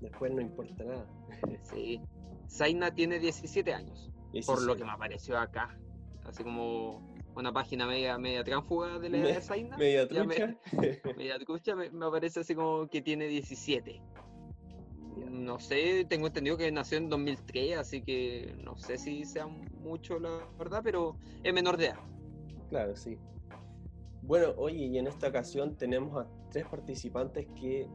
[0.00, 1.06] Después no importa nada.
[1.62, 2.00] Sí.
[2.48, 4.10] Zaina tiene 17 años.
[4.46, 4.84] por lo que 17.
[4.84, 5.78] me apareció acá.
[6.24, 9.76] Así como una página media, media tránfuga de la edad de Zaina.
[9.76, 10.56] Media me- trucha.
[11.16, 14.00] Media trucha, me, me aparece así como que tiene 17.
[15.30, 20.18] No sé, tengo entendido que nació en 2003, así que no sé si sea mucho
[20.18, 21.98] la verdad, pero es menor de edad.
[22.68, 23.18] Claro, sí.
[24.22, 27.88] Bueno, oye, y en esta ocasión tenemos a tres participantes que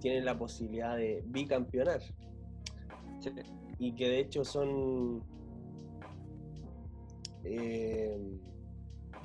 [0.00, 2.00] tienen la posibilidad de bicampeonar.
[3.20, 3.30] Sí.
[3.78, 5.22] Y que de hecho son...
[7.44, 8.18] eh,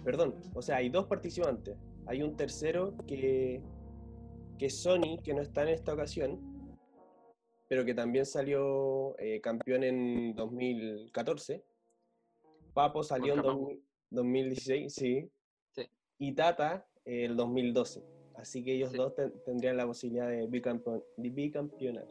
[0.03, 1.75] perdón, o sea, hay dos participantes.
[2.05, 3.61] Hay un tercero que,
[4.59, 6.39] que es Sony, que no está en esta ocasión,
[7.69, 11.63] pero que también salió eh, campeón en 2014.
[12.73, 13.49] Papo salió en Papo.
[13.51, 15.29] 2000 2016, sí.
[15.71, 15.87] Sí.
[16.19, 18.03] Y Tata eh, el 2012.
[18.35, 18.97] Así que ellos Sí.
[18.97, 22.07] dos ten- tendrían la posibilidad de, bicampeon- de bicampeonar.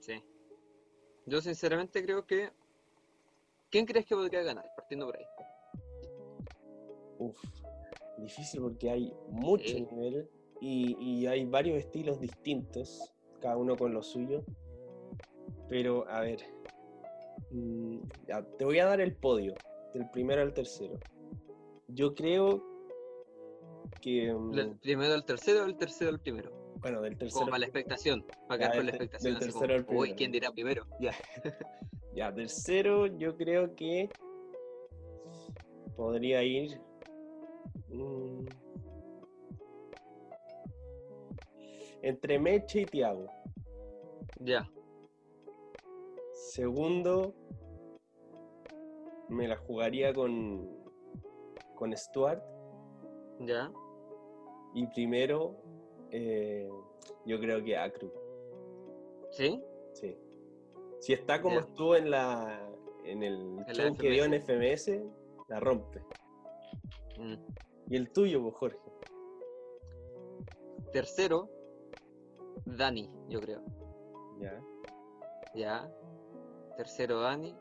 [0.00, 0.22] Sí.
[1.26, 2.50] Yo sinceramente creo que.
[3.70, 4.64] ¿Quién crees que podría ganar?
[4.76, 5.24] Partiendo por ahí.
[7.18, 7.38] Uf,
[8.18, 9.86] difícil porque hay mucho Sí.
[9.90, 10.28] nivel
[10.60, 14.44] y, y hay varios estilos distintos, cada uno con lo suyo.
[15.68, 16.40] Pero, a ver,
[17.50, 17.98] mm,
[18.28, 19.58] ya, te voy a dar el podio,
[19.92, 21.00] del primero al tercero.
[21.88, 22.62] Yo creo
[24.00, 26.52] que, mm, ¿El primero al tercero o el tercero al primero?
[26.80, 28.26] bueno, del Como tercero, para la expectación.
[28.46, 29.34] Para quedar con la del expectación.
[29.34, 30.16] del como, tercero al Uy, primero".
[30.16, 30.86] ¿quién dirá primero?
[31.00, 31.14] Ya.
[32.14, 34.10] ya, tercero yo creo que
[35.96, 36.80] podría ir...
[37.94, 38.46] mm,
[42.02, 43.26] entre Meche y Tiago.
[44.40, 44.70] Ya.
[46.32, 47.34] Segundo,
[49.28, 50.68] me la jugaría con,
[51.74, 52.42] con Stuart.
[53.40, 53.72] Ya.
[54.74, 55.56] Y primero,
[56.10, 56.68] eh,
[57.24, 58.12] yo creo que Acru.
[59.30, 59.62] ¿Sí?
[59.92, 60.16] Sí.
[61.00, 62.70] Si está como estuvo en la
[63.04, 65.02] en el show que dio en FMS,
[65.48, 66.00] la rompe.
[67.18, 67.34] Mm.
[67.88, 68.92] Y el tuyo, pues, Jorge.
[70.92, 71.50] Tercero,
[72.64, 73.62] Dani, yo creo.
[74.38, 74.62] Ya.
[75.54, 75.92] Ya.
[76.76, 77.56] Tercero, Dani.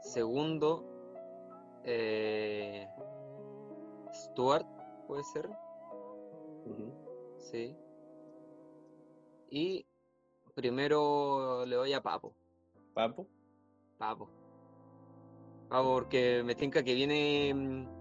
[0.00, 0.84] Segundo,
[1.84, 2.88] eh,
[4.12, 4.66] Stuart,
[5.06, 5.48] puede ser.
[7.38, 7.76] Sí.
[9.50, 9.86] Y
[10.54, 12.34] primero le doy a Papo.
[12.94, 13.26] Papo.
[13.96, 14.28] Papo.
[15.68, 17.97] Papo, porque me tinca que viene mm,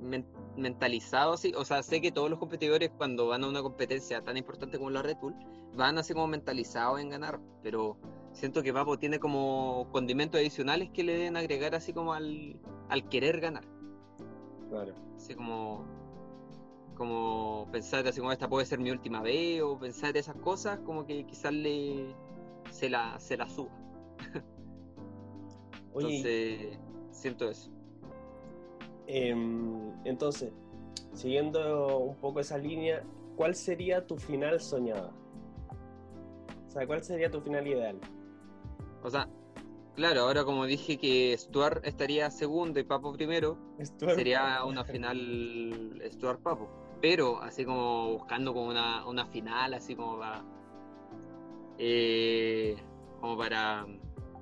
[0.00, 0.26] men-
[0.56, 1.52] mentalizado así.
[1.56, 4.90] O sea, sé que todos los competidores cuando van a una competencia tan importante como
[4.90, 5.34] la Red Bull,
[5.76, 7.40] van así como mentalizados en ganar.
[7.62, 7.96] Pero
[8.32, 13.08] siento que Papo tiene como condimentos adicionales que le deben agregar así como al, al
[13.08, 13.64] querer ganar.
[14.70, 14.94] Claro.
[15.16, 15.84] Así como,
[16.96, 21.06] como pensar así como esta puede ser mi última vez o pensar esas cosas como
[21.06, 22.14] que quizás le
[22.70, 23.70] se la, se la suba.
[25.92, 26.78] Oye, Entonces,
[27.12, 27.70] siento eso.
[29.06, 30.52] Em, entonces,
[31.12, 33.02] siguiendo un poco esa línea,
[33.36, 35.12] ¿cuál sería tu final soñada?
[36.66, 37.98] O sea, ¿cuál sería tu final ideal?
[39.02, 39.28] O sea,
[39.94, 44.14] claro, ahora como dije que Stuart estaría segundo y Papo primero, Stuart.
[44.16, 46.68] sería una final Stuart Papo.
[47.00, 50.42] Pero así como buscando como una, una final, así como para.
[51.78, 52.76] eh,
[53.20, 53.86] como para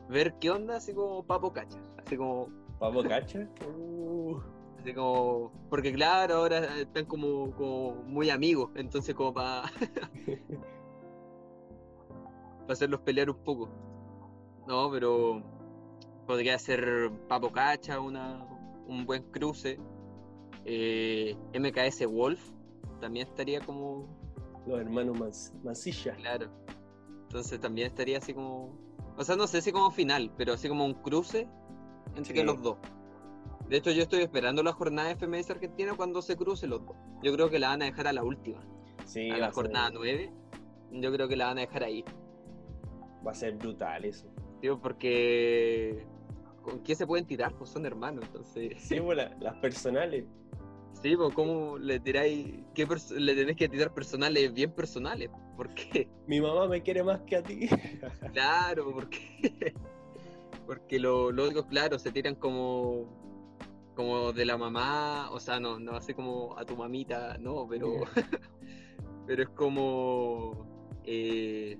[0.09, 1.79] ver qué onda, así como Papo Cacha.
[1.99, 2.49] Así como.
[2.83, 3.49] Papo Cacha.
[3.65, 4.39] Uh,
[4.81, 5.53] Así como.
[5.71, 9.63] Porque claro, ahora están como, como muy amigos, entonces como para.
[12.63, 13.69] para hacerlos pelear un poco.
[14.67, 15.43] No, pero.
[16.27, 18.45] Podría ser Papo Cacha, una,
[18.89, 19.79] un buen cruce.
[20.65, 22.41] Eh, MKS Wolf
[23.01, 24.07] también estaría como.
[24.67, 26.15] los hermanos Mans- Mancilla.
[26.17, 26.49] Claro.
[27.29, 28.77] Entonces también estaría así como.
[29.17, 31.49] O sea, no sé si como final, pero así como un cruce
[32.17, 32.43] entre Sí.
[32.45, 32.79] los dos.
[33.69, 36.97] De hecho, yo estoy esperando la jornada de FMS Argentina cuando se crucen los dos.
[37.23, 38.61] Yo creo que la van a dejar a la última,
[39.07, 40.31] Sí, a la a ser- jornada 9.
[40.93, 42.05] Yo creo que la van a dejar ahí.
[43.27, 44.27] Va a ser brutal eso.
[44.61, 46.07] Tío, porque.
[46.63, 47.55] ¿Con qué se pueden tirar?
[47.57, 48.75] Pues son hermanos, entonces.
[48.79, 50.25] Sí, pues, la- las personales.
[51.03, 52.55] Sí, pues ¿cómo le tiráis?
[52.75, 52.87] ¿Qué
[53.17, 55.31] le tenés que tirar personales bien personales?
[55.57, 56.09] ¿Por qué?
[56.29, 57.69] Mi mamá me quiere más que a ti.
[58.33, 59.75] Claro, porque
[60.67, 63.21] porque lo- los otros, claro, se tiran como
[63.95, 68.01] como de la mamá, o sea, no, no así como a tu mamita, no, pero
[69.27, 70.67] pero es como
[71.05, 71.77] eh,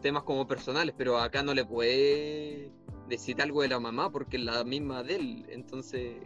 [0.00, 2.70] temas como personales, pero acá no le puede
[3.08, 6.18] decir algo de la mamá porque es la misma de él, entonces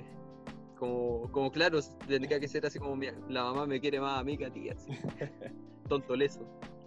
[0.78, 4.24] como, como claro, tendría que ser así como "Mira, la mamá me quiere más a
[4.24, 4.92] mí que a ti, así.
[5.88, 6.40] Tonto leso.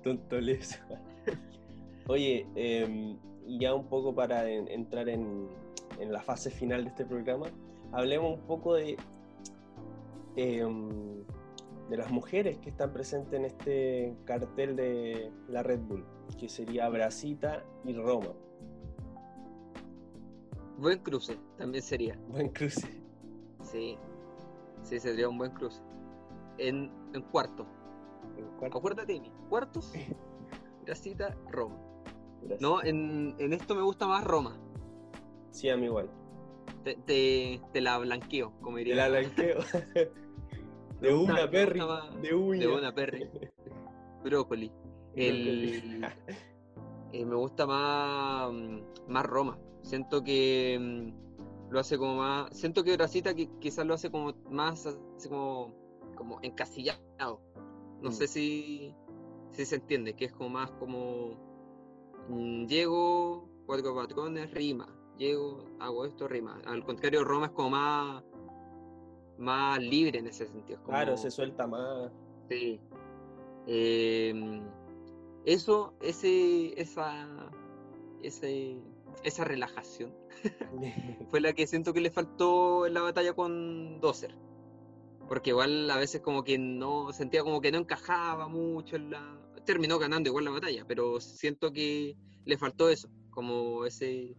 [0.03, 0.77] Tonto leso.
[2.07, 5.47] Oye, em, y ya un poco para en- entrar en,
[5.99, 7.47] en la fase final de este programa,
[7.91, 8.97] hablemos un poco de
[10.35, 11.23] em,
[11.89, 16.05] de las mujeres que están presentes en este cartel de la Red Bull,
[16.39, 18.29] que sería Brasita y Roma.
[20.77, 22.17] Buen cruce, también sería.
[22.29, 22.87] Buen cruce.
[23.61, 23.97] Sí,
[24.81, 25.81] sí, sería un buen cruce.
[26.57, 27.65] En, en cuarto.
[28.37, 28.77] ¿En cuarto?
[28.79, 29.21] Acuérdate.
[29.49, 29.93] Cuartos,
[30.85, 31.77] Brasita, Roma.
[32.43, 32.61] Gracias.
[32.61, 34.57] No, en, en esto me gusta más Roma.
[35.51, 36.09] Sí, a mí igual.
[36.83, 38.95] Te, te, te la blanqueo, como diría.
[38.95, 39.59] la blanqueo.
[41.01, 42.59] De una gusta más- De uña.
[42.61, 43.29] De una perry.
[44.23, 44.71] Brócoli.
[45.15, 46.03] El,
[47.13, 49.57] eh, me gusta más, mm, más Roma.
[49.81, 52.57] Siento que mm, lo hace como más.
[52.57, 54.87] Siento que Brasita que quizás lo hace como más
[55.29, 55.73] como,
[56.15, 57.41] como encasillado.
[58.01, 58.13] No Mm.
[58.13, 58.95] sé si,
[59.51, 61.52] si se entiende, que es como más como.
[62.29, 64.87] Mm, llego, cuatro patrones, rima.
[65.17, 66.59] Llego, hago esto, rima.
[66.65, 68.23] Al contrario, Roma es como más.
[69.37, 70.79] más libre en ese sentido.
[70.79, 72.11] es Claro, se suelta más.
[72.49, 72.79] Sí.
[73.67, 74.61] Em,
[75.45, 77.27] eso, ese, esa,
[78.21, 78.77] ese,
[79.23, 80.13] esa relajación
[81.29, 84.35] fue la que siento que le faltó en la batalla con Dozer.
[85.27, 89.39] Porque igual a veces como que no, sentía como que no encajaba mucho en la...
[89.65, 94.35] Terminó ganando igual la batalla, pero siento que le faltó eso, como ese...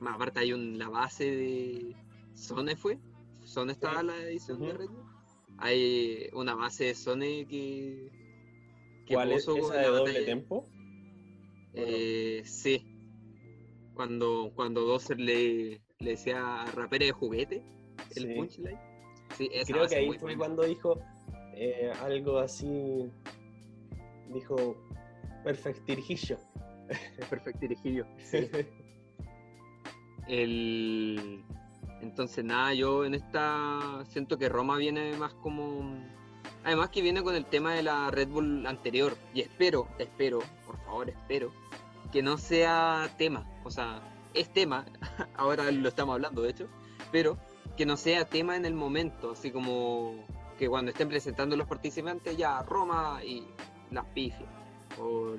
[0.00, 1.96] más aparte hay un, la base de...
[2.34, 2.98] Sone fue,
[3.44, 4.72] Sone estaba la edición de.
[4.72, 4.88] Red.
[5.58, 8.10] Hay una base de Sone que...
[9.06, 10.26] que ¿Cuál es puso esa en de doble batalla.
[10.26, 10.68] tempo?
[11.74, 12.84] Eh, sí.
[13.94, 17.62] Cuando, cuando Dozer le, le decía rapera de juguete,
[18.16, 18.34] el Sí.
[18.34, 18.78] punchline.
[19.36, 20.38] Sí, esa Creo que es ahí fue buena.
[20.38, 20.98] cuando dijo
[21.54, 23.10] eh, algo así.
[24.28, 24.76] Dijo
[25.44, 26.38] perfectirijillo.
[28.18, 28.50] Sí.
[30.28, 31.42] El...
[32.02, 35.96] Entonces, nada, yo en esta siento que Roma viene más como.
[36.64, 39.16] Además, que viene con el tema de la Red Bull anterior.
[39.34, 41.52] Y espero, espero, por favor, espero,
[42.12, 43.48] que no sea tema.
[43.64, 44.02] O sea,
[44.34, 44.84] es tema,
[45.36, 46.68] ahora lo estamos hablando, de hecho,
[47.10, 47.38] pero
[47.76, 49.32] que no sea tema en el momento.
[49.32, 50.24] Así como
[50.62, 53.42] que cuando estén presentando los participantes, ya Roma y
[53.90, 54.48] las pifias.
[54.96, 55.34] O.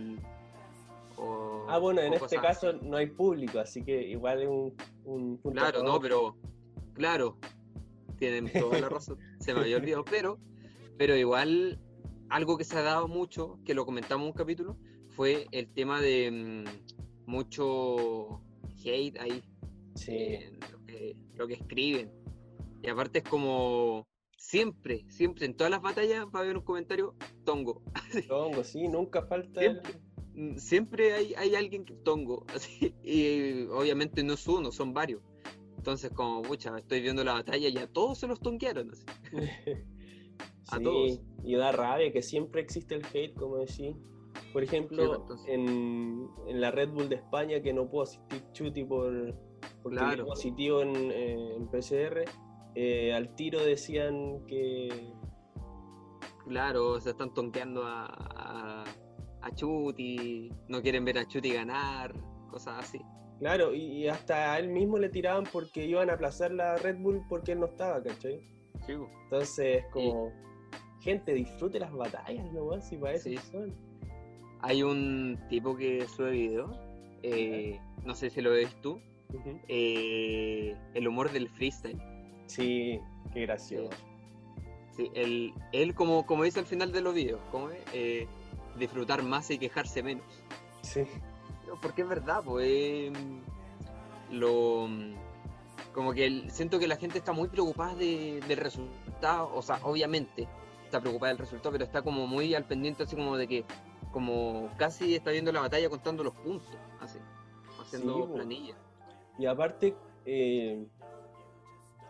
[1.15, 2.79] o- Ah, bueno, en este caso así.
[2.81, 5.57] no hay público, así que igual es un, un punto.
[5.61, 6.35] Claro, no, pero
[6.93, 7.37] claro,
[8.17, 10.39] tienen toda la razón, se me había olvidado, pero,
[10.97, 11.79] pero igual
[12.27, 16.01] algo que se ha dado mucho, que lo comentamos en un capítulo, fue el tema
[16.01, 18.41] de mm, mucho
[18.83, 19.41] hate ahí,
[19.95, 22.11] Sí, en lo, que, lo que escriben.
[22.81, 24.05] Y aparte es como
[24.43, 27.81] siempre, siempre, en todas las batallas va a haber un comentario tongo.
[28.27, 29.59] tongo, sí, nunca falta.
[29.61, 29.93] Siempre.
[30.35, 35.21] Mm, Siempre hay, hay alguien que tongo, así, y obviamente no es uno, son varios.
[35.77, 38.91] Entonces, como, pucha, estoy viendo la batalla y a todos se los tonquearon.
[38.91, 39.05] así.
[40.69, 41.19] A Sí, todos.
[41.43, 43.95] y da rabia que siempre existe el hate, como decís.
[44.53, 48.41] Por ejemplo, Sí, pues, en, en la Red Bull de España, que no pudo asistir
[48.53, 49.35] Chuti por, dio
[49.91, 50.25] Claro.
[50.25, 52.23] positivo en, eh, en PCR,
[52.75, 55.13] eh, al tiro decían que.
[56.47, 58.83] Claro, se están tonqueando a, a,
[59.41, 62.13] a Chuti, no quieren ver a Chuti ganar,
[62.49, 62.99] cosas así.
[63.39, 67.21] Claro, y, hasta a él mismo le tiraban porque iban a aplazar la Red Bull
[67.27, 68.39] porque él no estaba, ¿cachai?
[68.85, 68.93] Sí.
[69.25, 70.31] Entonces, como.
[71.01, 73.37] Gente, disfrute las batallas nomás, y para eso Sí.
[73.51, 73.75] son.
[74.61, 76.71] Hay un tipo que sube video,
[77.23, 79.01] eh, no sé si lo ves tú,
[79.67, 81.99] eh, el humor del freestyle.
[82.55, 82.99] Sí,
[83.33, 83.89] qué gracioso.
[84.95, 88.27] Sí, él, él como, como dice al final de los videos, como es, Eh,
[88.77, 90.23] disfrutar más y quejarse menos.
[90.81, 91.03] Sí.
[91.67, 93.11] No, Porque es verdad, pues
[94.31, 94.87] lo
[95.93, 99.79] como que el- siento que la gente está muy preocupada de- del resultado, o sea,
[99.83, 100.47] obviamente
[100.85, 103.65] está preocupada del resultado, pero está como muy al pendiente así como de que
[104.11, 107.19] como casi está viendo la batalla contando los puntos, así,
[107.79, 108.77] haciendo Sí, planillas.
[109.37, 109.95] Y aparte,
[110.25, 110.83] eh,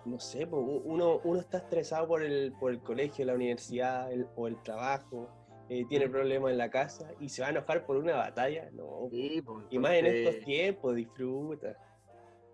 [0.06, 4.48] no sé, uno, uno está estresado por el, por el colegio, la universidad el- o
[4.48, 5.30] el trabajo,
[5.70, 6.12] eh, tiene Mm.
[6.12, 9.08] problemas en la casa y se va a enojar por una batalla, no.
[9.10, 11.78] Sí, pues, Y más en estos tiempos, disfruta.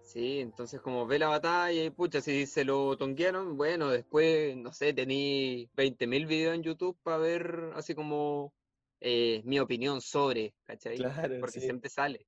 [0.01, 4.73] Sí, entonces como ve la batalla y pucha, si se lo tonquearon, bueno, después, no
[4.73, 8.51] sé, tení 20.000 videos en YouTube para ver así como
[9.01, 10.97] eh, mi opinión sobre, ¿cachai?
[10.97, 11.65] Claro, Porque sí.
[11.65, 12.25] siempre sale.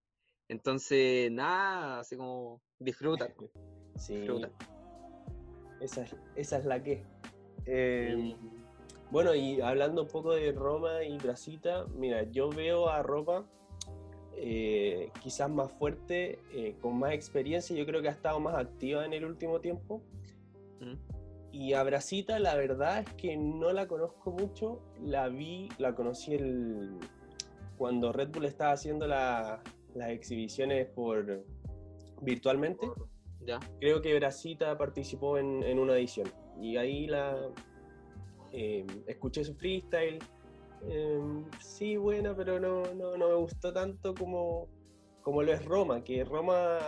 [0.47, 3.27] Entonces, nada, así como disfruta,
[3.97, 4.49] Sí, disfruta.
[5.81, 7.03] Esa, es- esa es la que.
[7.65, 8.35] Eh.
[9.11, 13.45] Bueno, y hablando un poco de Roma y Brasita, mira, yo veo a Roma
[14.37, 19.05] eh, quizás más fuerte, eh, con más experiencia, yo creo que ha estado más activa
[19.05, 20.01] en el último tiempo.
[20.79, 20.93] Mm.
[21.51, 24.81] Y a Brasita, la verdad es que no la conozco mucho.
[25.03, 26.97] La vi, la conocí el,
[27.77, 29.59] cuando Red Bull estaba haciendo las
[30.07, 31.43] exhibiciones por
[32.21, 32.87] virtualmente.
[33.45, 33.59] Ya.
[33.79, 36.31] Creo que Brasita participó en, en una edición.
[36.59, 37.35] Y ahí la
[38.51, 40.19] eh, escuché su freestyle.
[40.87, 41.19] Eh,
[41.59, 44.67] sí, buena, pero no, no, no, me gustó tanto como,
[45.21, 46.03] como lo es Roma.
[46.03, 46.79] Que Roma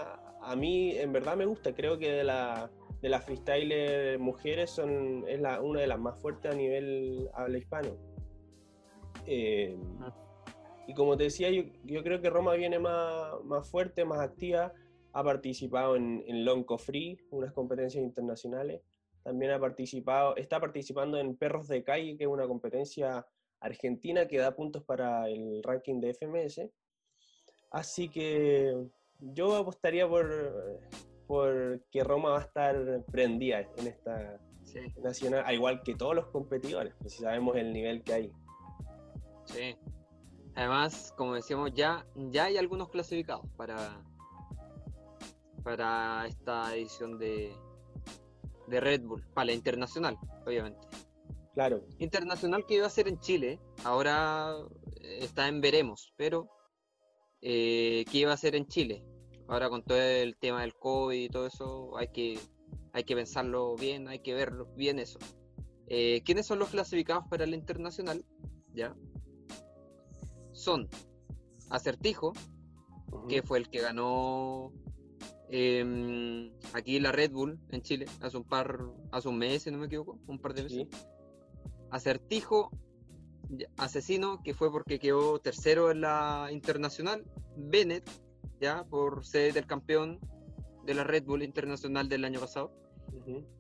[0.41, 1.73] a mí en verdad me gusta.
[1.73, 2.69] Creo que de la
[3.03, 7.57] de las freestylers mujeres son, es la, una de las más fuertes a nivel habla
[7.57, 7.97] hispano.
[9.27, 9.77] Eh,
[10.87, 14.71] y como te decía, yo, yo, creo que Roma viene más, más fuerte, más activa.
[15.13, 18.81] Ha participado en, en Lonco Free, unas competencias internacionales.
[19.23, 23.25] También ha participado, está participando en Perros de Calle, que es una competencia
[23.61, 26.69] argentina que da puntos para el ranking de FMS.
[27.71, 28.75] Así que
[29.19, 30.81] yo apostaría por,
[31.27, 34.39] porque Roma va a estar prendida en esta
[35.01, 38.31] nacional, al igual que todos los competidores, pues si sabemos el nivel que hay.
[39.45, 39.75] Sí.
[40.55, 44.03] Además, como decíamos, ya, ya hay algunos clasificados para,
[45.63, 47.53] para esta edición de,
[48.67, 50.87] de Red Bull, para la internacional, obviamente.
[51.53, 51.85] Claro.
[51.99, 54.55] Internacional que iba a ser en Chile, ahora
[55.01, 56.49] está en veremos, pero
[57.41, 59.03] eh, que iba a ser en Chile.
[59.47, 62.39] Ahora con todo el tema del COVID y todo eso, hay que,
[62.93, 65.19] hay que pensarlo bien, hay que ver bien eso.
[65.87, 68.25] Eh, ¿Quiénes son los clasificados para el internacional?
[68.73, 68.95] Ya.
[70.53, 70.89] Son
[71.69, 72.33] Acertijo,
[73.27, 74.71] que fue el que ganó
[75.55, 78.79] em, aquí la Red Bull en Chile hace un par,
[79.11, 80.87] hace un mes, si no me equivoco, un par de meses.
[81.91, 82.71] Acertijo,
[83.77, 87.23] Asesino, que fue porque quedó tercero en la internacional.
[87.55, 88.09] Bennett,
[88.89, 90.19] por ser el campeón
[90.85, 92.71] de la Red Bull Internacional del año pasado.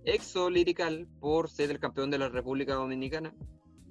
[0.03, 3.35] Exo Lirical por ser el campeón de la República Dominicana.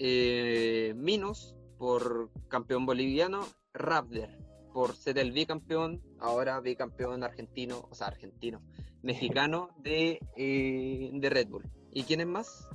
[0.01, 3.47] Eh, Minos por campeón boliviano.
[3.75, 8.63] Raptor por ser el bicampeón, ahora bicampeón argentino, o sea, argentino,
[9.03, 11.65] mexicano de, eh, de Red Bull.
[11.93, 12.69] ¿Y quién es más?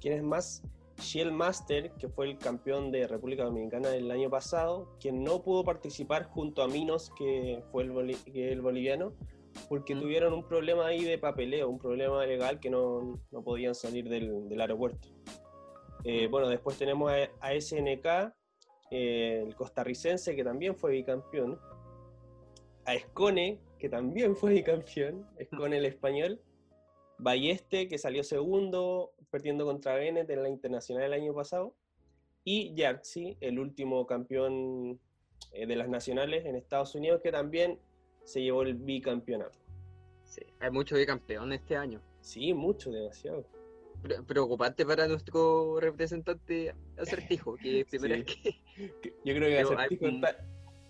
[0.00, 0.62] ¿Quién es más?
[1.00, 5.64] Shield Master, que fue el campeón de República Dominicana el año pasado, quien no pudo
[5.64, 9.12] participar junto a Minos, que fue el, el boliviano,
[9.68, 10.00] porque mm.
[10.00, 14.48] tuvieron un problema ahí de papeleo, un problema legal que no, no podían salir del,
[14.48, 15.08] del aeropuerto.
[16.04, 16.30] Eh, mm.
[16.30, 18.32] bueno, después tenemos a, SNK,
[18.90, 21.58] eh, el costarricense, que también fue bicampeón,
[22.84, 26.40] a Escone, que también fue bicampeón, Escone el español,
[27.18, 31.74] Balleste, que salió segundo, perdiendo contra Bennett en la internacional el año pasado,
[32.44, 35.00] y Yartzi, el último campeón
[35.52, 37.80] eh, de las nacionales en Estados Unidos, que también
[38.24, 39.58] se llevó el bicampeonato.
[40.22, 42.00] Sí, hay muchos bicampeones este año.
[42.20, 43.44] Sí, mucho, demasiado.
[44.26, 48.60] Preocupante para nuestro representante Acertijo, que es primera que...
[49.24, 50.06] Yo creo que Acertijo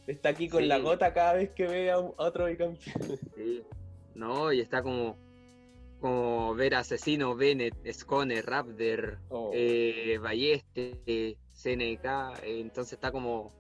[0.07, 2.79] está, aquí con la gota cada vez que ve a, otro bicampeón.
[3.37, 3.63] Sí.
[4.15, 5.17] No, y está como
[6.01, 9.51] como ver Asesino, Bennett, Scone, Raptor, oh.
[9.55, 13.53] eh, Balleste, CNK, entonces está como,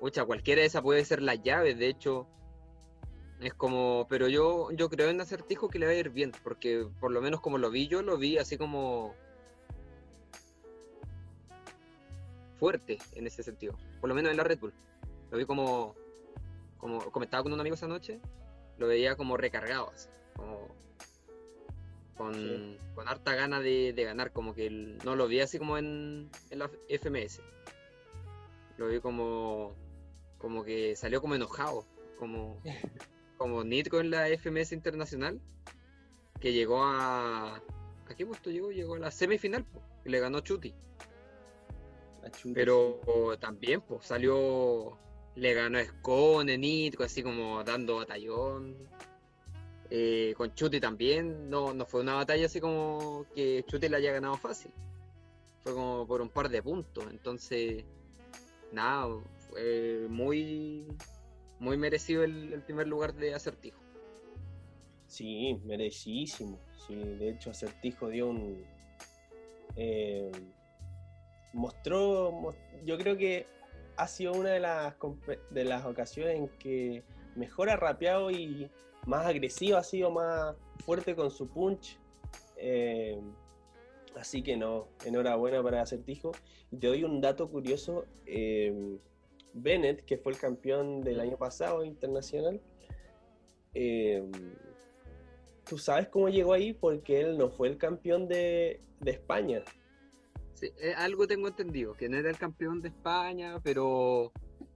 [0.00, 2.26] pucha, cualquiera de esas puede ser la llave, de hecho,
[3.44, 6.86] es como, pero yo, yo creo en Acertijo que le va a ir bien, porque
[7.00, 9.14] por lo menos como lo vi yo, lo vi así como
[12.58, 14.72] fuerte en ese sentido, por lo menos en la Red Bull,
[15.30, 15.94] lo vi como,
[16.78, 18.20] como comentaba con un amigo esa noche,
[18.78, 20.68] lo veía como recargado, así, como
[22.16, 27.42] con, harta gana de, ganar, como que no lo vi así como en, la FMS.
[28.76, 29.74] Lo vi como,
[30.38, 31.84] como que salió como enojado,
[32.18, 32.60] como,
[33.36, 35.40] como Nitro en la FMS internacional,
[36.40, 37.56] que llegó a...
[37.56, 38.70] ¿A qué puesto llegó?
[38.70, 39.64] Llegó a la semifinal,
[40.04, 40.74] y le ganó Chuti.
[42.54, 43.00] Pero
[43.38, 44.96] también pues, salió,
[45.36, 48.76] le ganó a Scone, Nitro, así como dando batallón.
[49.90, 54.12] Eh, con Chuti también no, no fue una batalla así como que Chuti la haya
[54.12, 54.72] ganado fácil.
[55.62, 57.04] Fue como por un par de puntos.
[57.10, 57.84] Entonces,
[58.72, 59.08] nada,
[59.50, 60.86] fue muy,
[61.64, 63.80] muy merecido el, primer lugar de Acertijo.
[65.06, 66.60] Sí, merecidísimo.
[66.86, 68.64] Sí, de hecho, Acertijo dio un.
[69.76, 70.30] Eh,
[71.52, 72.54] mostró.
[72.84, 73.46] Yo creo que
[73.96, 74.94] ha sido una de las,
[75.50, 77.02] de las ocasiones en que
[77.34, 78.70] mejor ha rapeado y
[79.06, 80.54] más agresivo, ha sido más
[80.84, 81.98] fuerte con su punch.
[82.56, 83.18] Eh,
[84.16, 86.32] así que no, enhorabuena para Acertijo.
[86.78, 88.04] Te doy un dato curioso.
[88.26, 88.98] Eh,
[89.54, 92.60] Bennett, que fue el campeón del año pasado internacional,
[93.72, 94.22] eh,
[95.66, 96.72] ¿tú sabes cómo llegó ahí?
[96.72, 99.62] Porque él no fue el campeón de, de España.
[100.54, 104.32] Sí, eh, algo tengo entendido, que no era el campeón de España, pero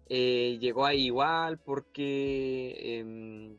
[0.09, 3.59] eh, llegó ahí igual porque em,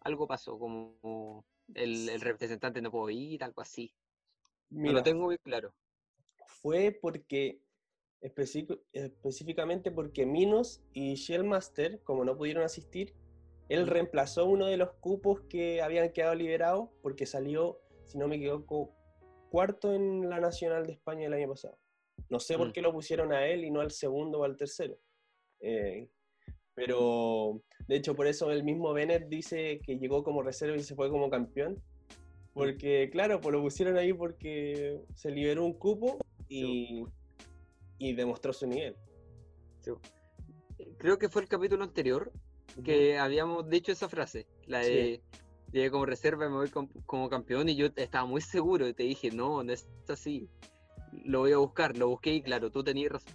[0.00, 1.44] algo pasó, como
[1.74, 3.92] el, el representante no pudo ir, algo así.
[4.70, 5.72] No Mira, lo tengo muy claro.
[6.46, 7.60] fue porque,
[8.20, 13.14] específicamente porque Minos y Shellmaster, como no pudieron asistir,
[13.68, 18.36] él reemplazó uno de los cupos que habían quedado liberados porque salió, si no me
[18.36, 18.94] equivoco,
[19.50, 21.78] cuarto en la Nacional de España el año pasado.
[22.30, 22.72] No sé por Mm.
[22.72, 24.98] qué lo pusieron a él y no al segundo o al tercero.
[25.60, 26.08] Eh,
[26.74, 30.94] pero, de hecho, por eso el mismo Bennett dice que llegó como reserva y se
[30.94, 31.82] fue como campeón.
[32.54, 37.04] Porque, claro, pues lo pusieron ahí porque se liberó un cupo y,
[37.98, 38.96] y demostró su nivel.
[39.80, 39.92] Sí.
[40.98, 42.32] Creo que fue el capítulo anterior
[42.84, 44.92] que habíamos dicho esa frase, la Sí.
[44.92, 45.22] de
[45.72, 48.94] llegué como reserva y me voy com- como campeón y yo estaba muy seguro y
[48.94, 50.48] te dije, no, no es así.
[51.24, 53.34] Lo voy a buscar, lo busqué y claro, tú tenías razón.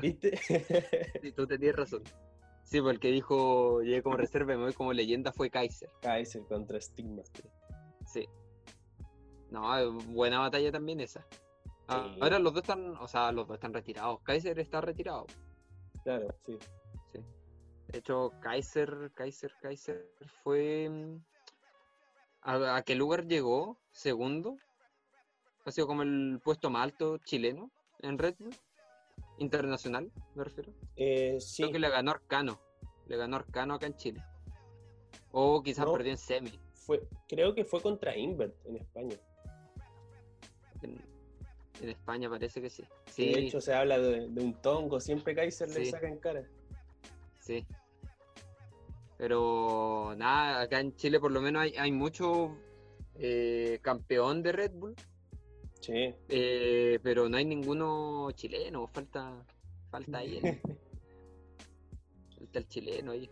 [0.00, 0.32] ¿Viste?
[1.22, 2.02] Sí, tú tenías razón.
[2.64, 5.90] Sí, porque dijo llegué como reserva y me voy como leyenda fue Kaiser.
[6.02, 7.22] Kaiser contra Stigma.
[8.06, 8.26] Sí.
[9.50, 11.26] No, buena batalla también esa.
[11.88, 12.18] Ah, Sí.
[12.22, 14.20] Ahora los dos están, o sea, los dos están retirados.
[14.22, 15.26] Kaiser está retirado.
[16.04, 16.58] Claro, sí.
[17.12, 17.18] Sí.
[17.88, 20.08] De hecho, Kaiser, Kaiser, Kaiser
[20.42, 20.88] fue.
[20.88, 21.16] mm,
[22.42, 23.78] ¿A, a qué lugar llegó?
[23.90, 24.56] Segundo.
[25.64, 27.70] Ha sido como el puesto más alto chileno
[28.00, 28.54] en Red Bull.
[29.38, 30.72] Internacional, me refiero.
[30.96, 32.60] Eh, sí, Creo que le ganó Arcano.
[33.06, 34.22] Le ganó Arcano acá en Chile.
[35.30, 35.92] O quizás No.
[35.92, 36.58] perdió en semi.
[36.74, 39.16] fue, creo que fue contra Invert en España.
[40.82, 41.00] En,
[41.82, 42.82] en España parece que sí.
[42.82, 45.00] De Sí, hecho, se habla de, de un tongo.
[45.00, 46.44] Siempre Kaiser le saca en cara.
[47.40, 47.66] sí.
[49.16, 52.56] Pero nada, acá en Chile por lo menos hay, hay mucho
[53.14, 54.94] eh, campeón de Red Bull.
[55.80, 56.14] Sí.
[56.28, 59.44] Eh, pero no hay ninguno chileno, falta,
[59.90, 60.60] falta ahí el,
[62.38, 63.30] falta el chileno ahí.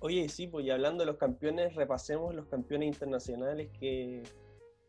[0.00, 4.22] Oye, sí, pues y hablando de los campeones, repasemos los campeones internacionales que,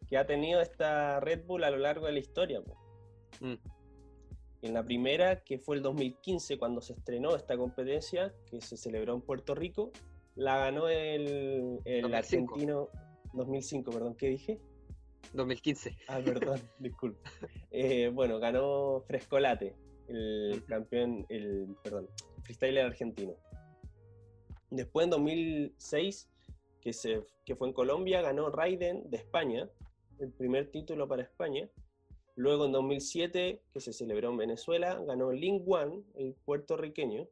[0.07, 2.61] que ha tenido esta Red Bull a lo largo de la historia.
[2.61, 2.77] pues.
[3.41, 3.53] Mm,
[4.63, 9.13] En la primera, que fue el 2015, cuando se estrenó esta competencia, que se celebró
[9.13, 9.91] en Puerto Rico,
[10.35, 12.15] la ganó el, el 2005.
[12.15, 12.89] argentino.
[13.33, 14.59] 2005, perdón, ¿qué dije?
[15.33, 15.95] 2015.
[16.07, 17.19] Ah, perdón, disculpe.
[17.71, 19.75] Eh, bueno, ganó Frescolate,
[20.07, 22.07] el campeón, el, perdón,
[22.43, 23.33] freestyler argentino.
[24.69, 26.29] Después en 2006,
[26.81, 29.69] que, se, que fue en Colombia, ganó Raiden de España,
[30.19, 31.69] el primer título para España.
[32.37, 37.27] Luego en 2007, que se celebró en Venezuela, ganó Ling Wan, el puertorriqueño.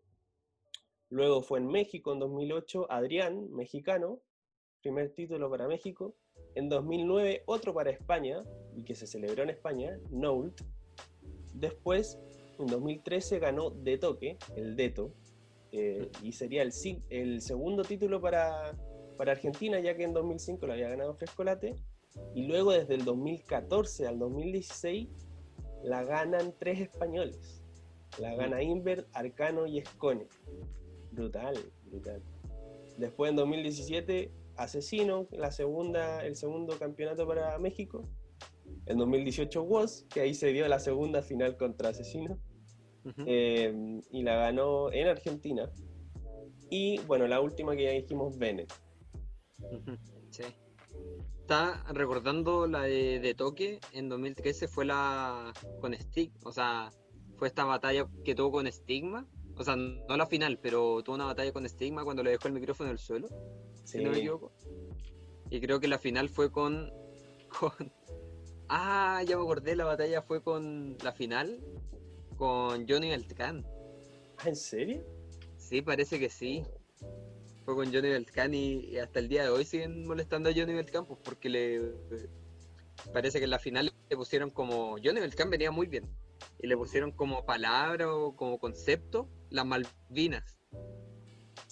[1.09, 4.19] Luego fue en México en 2008, Adrián, mexicano,
[4.81, 6.15] primer título para México.
[6.55, 8.43] En 2009, otro para España,
[8.75, 10.61] y que se celebró en España, Noult.
[11.53, 12.17] Después,
[12.57, 15.13] en 2013, ganó De Toque, el Deto,
[15.71, 18.75] eh, y sería el segundo título para,
[19.17, 21.75] para Argentina, ya que en 2005 lo había ganado Frescolate.
[22.33, 25.09] Y luego, desde el 2014 al 2016,
[25.83, 27.61] la ganan tres españoles.
[28.19, 30.27] La gana Inver, Arcano y Escone.
[31.11, 31.55] Brutal,
[31.85, 32.21] brutal.
[32.97, 38.07] Después en 2017, Asesino, la segunda, el segundo campeonato para México.
[38.85, 42.37] En 2018 Woz, que ahí se dio la segunda final contra Asesino.
[43.05, 43.23] Ujú.
[43.27, 45.69] eh, y la ganó en Argentina.
[46.71, 48.73] Y bueno, la última que ya dijimos, Bennett.
[49.59, 49.97] Ujú,
[50.31, 50.43] Sí.
[51.45, 56.91] Está recordando la de, de Toque en 2013 fue la con Stigma, o sea,
[57.37, 61.25] fue esta batalla que tuvo con Stigma, o sea, no la final, pero tuvo una
[61.25, 63.27] batalla con Stigma cuando le dejó el micrófono en el suelo,
[63.83, 64.53] si no me equivoco.
[65.51, 66.91] Y creo que la final fue con,
[67.59, 67.93] con
[68.67, 71.63] Ah, ya me acordé, la batalla fue con la final
[72.37, 73.63] con Johnny Beltrán.
[74.39, 75.05] Ah, ¿En serio?
[75.57, 76.63] Sí, parece que sí.
[77.65, 81.05] Fue con Johnny Beltrán y, hasta el día de hoy siguen molestando a Johnny Beltrán
[81.05, 81.93] pues, porque le
[83.11, 86.07] parece que en la final le pusieron como Johnny Beltrán venía muy bien
[86.59, 90.59] y le pusieron como palabra o como concepto las Malvinas.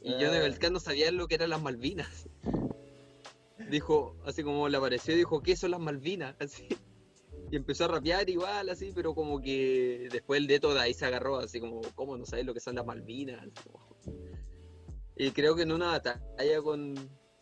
[0.01, 0.41] Y Johnny Ah.
[0.41, 2.27] Beltrán no sabía lo que eran las Malvinas.
[3.69, 6.35] Dijo, así como le apareció, dijo, ¿qué son las Malvinas?
[6.39, 6.67] Así.
[7.51, 11.37] Y empezó a rapear igual, así, pero como que después el de ahí se agarró,
[11.37, 13.41] así como, ¿cómo no sabes lo que son las Malvinas?
[13.43, 13.93] Así como-
[15.15, 16.95] Y creo que en una batalla con,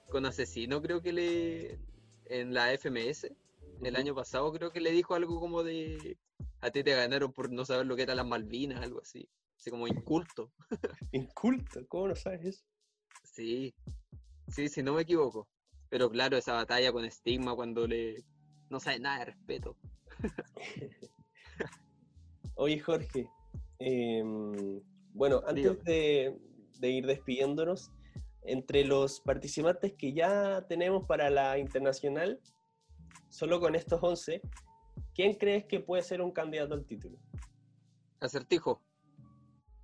[0.10, 1.80] con Asesino, creo que le.
[2.26, 3.30] En la FMS,
[3.84, 6.18] el año pasado, creo que le dijo algo como de.
[6.62, 9.28] A ti te ganaron por no saber lo que eran las Malvinas, algo así.
[9.58, 10.52] Así como inculto.
[11.12, 12.66] Inculto, ¿cómo no sabes eso?
[13.24, 13.74] Sí.
[14.48, 15.48] Sí, si no me equivoco.
[15.90, 18.24] Pero claro, esa batalla con Stigma cuando le
[18.70, 19.78] no sabe nada de respeto.
[22.56, 23.28] Oye, Jorge,
[23.80, 24.82] em,
[25.14, 26.40] bueno, antes de,
[26.90, 27.92] ir despidiéndonos,
[28.44, 32.40] entre los participantes que ya tenemos para la internacional,
[33.30, 34.42] solo con estos 11,
[35.14, 37.18] ¿quién crees que puede ser un candidato al título?
[38.20, 38.82] Acertijo.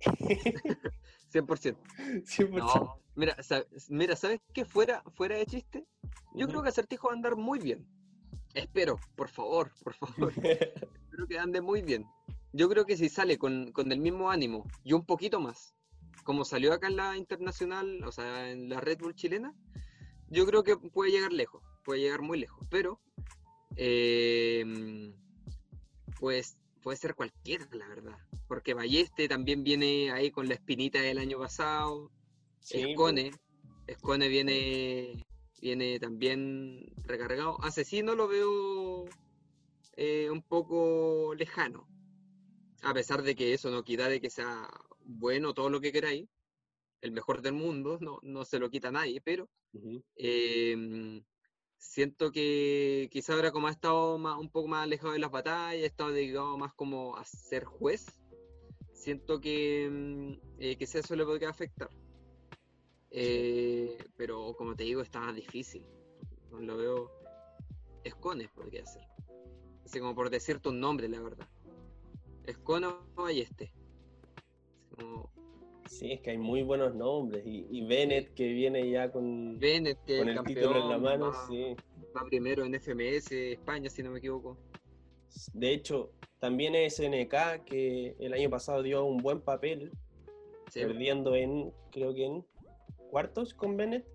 [1.32, 1.76] 100%.
[2.24, 3.00] 100%.
[3.14, 3.36] mira,
[3.88, 4.64] mira, ¿sabes qué?
[4.64, 5.86] Fuera, fuera de chiste,
[6.34, 7.86] yo creo que Acertijo va a andar muy bien.
[8.54, 10.32] Espero, por favor, por favor.
[10.42, 12.06] Espero que ande muy bien.
[12.52, 15.74] Yo creo que si sale con, el mismo ánimo y un poquito más,
[16.28, 19.54] como salió acá en la internacional, o sea, en la Red Bull chilena,
[20.28, 23.00] yo creo que puede llegar lejos, puede llegar muy lejos, pero
[26.20, 28.18] pues puede ser cualquiera, la verdad.
[28.46, 32.12] Porque Balleste también viene ahí con la espinita del año pasado.
[32.60, 33.30] Sí, Escone,
[33.86, 35.24] Escone viene
[35.62, 37.58] viene también recargado.
[37.64, 39.06] Asesino lo veo
[39.96, 41.88] eh, un poco lejano,
[42.82, 44.68] a pesar de que eso no quita de que sea
[45.08, 46.28] bueno todo lo que queráis,
[47.00, 49.48] el mejor del mundo, no, no se lo quita a nadie, pero
[50.16, 51.24] em,
[51.78, 55.82] siento que quizá ahora como ha estado más, un poco más alejado de las batallas,
[55.82, 58.06] ha estado dedicado más como a ser juez,
[58.92, 61.90] siento que em, eh, quizá eso le podría afectar.
[63.10, 65.86] Eh, pero como te digo, está difícil.
[66.50, 67.10] No lo veo.
[68.04, 69.06] Escones podría ser.
[69.84, 71.48] Así como por decirte un nombre, la verdad.
[72.44, 73.72] Escone o Balleste.
[75.86, 77.42] Sí, es que hay muy buenos nombres.
[77.46, 81.30] Y, Bennett que viene ya con, Bennett, que con el título en la mano.
[81.30, 81.74] Va, sí.
[82.14, 84.58] va primero en FMS España, si no me equivoco.
[85.54, 89.90] De hecho, también SNK, que el año pasado dio un buen papel,
[90.72, 92.44] perdiendo en, creo que en
[93.10, 94.06] cuartos con Bennett.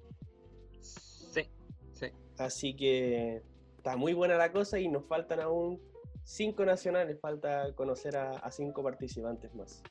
[0.79, 1.49] Sí,
[1.91, 2.07] sí.
[2.37, 3.41] Así que
[3.77, 5.81] está muy buena la cosa y nos faltan aún
[6.23, 9.83] cinco nacionales, falta conocer a, cinco participantes más.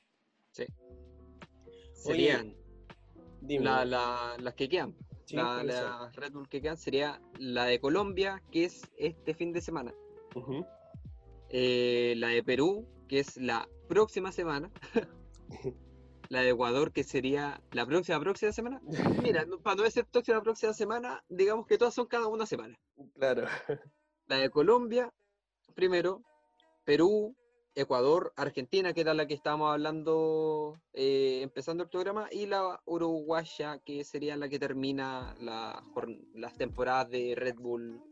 [0.52, 0.64] Sí.
[2.02, 2.56] Serían
[3.40, 4.94] las que quedan.
[5.30, 9.94] la, Red Bull que quedan sería la de Colombia, que es este fin de semana.
[11.48, 14.70] Eh, la de Perú, que es la próxima semana.
[16.28, 18.80] la de Ecuador, que sería la próxima, próxima semana.
[19.22, 22.78] Mira, para no decir próxima, próxima semana, digamos que todas son cada una semana.
[23.14, 23.46] Claro.
[24.26, 25.12] La de Colombia,
[25.74, 26.22] primero,
[26.84, 27.36] Perú,
[27.74, 33.78] Ecuador, Argentina, que era la que estábamos hablando eh, empezando el programa, y la uruguaya,
[33.78, 38.02] que sería la que termina las temporadas de Red Bull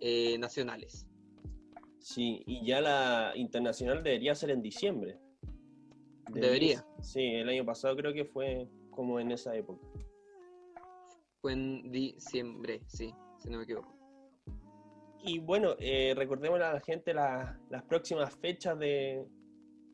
[0.00, 1.06] eh, nacionales.
[2.00, 5.18] Sí, y ya la internacional debería ser en diciembre.
[6.30, 6.86] Debería.
[7.00, 9.86] Sí, el año pasado creo que fue como en esa época.
[11.40, 13.97] Fue en diciembre, sí, si no me equivoco.
[15.22, 19.26] Y bueno, eh, recordemos a la gente las próximas fechas de,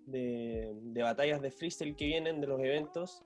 [0.07, 3.23] de, de, batallas de freestyle que vienen de los eventos.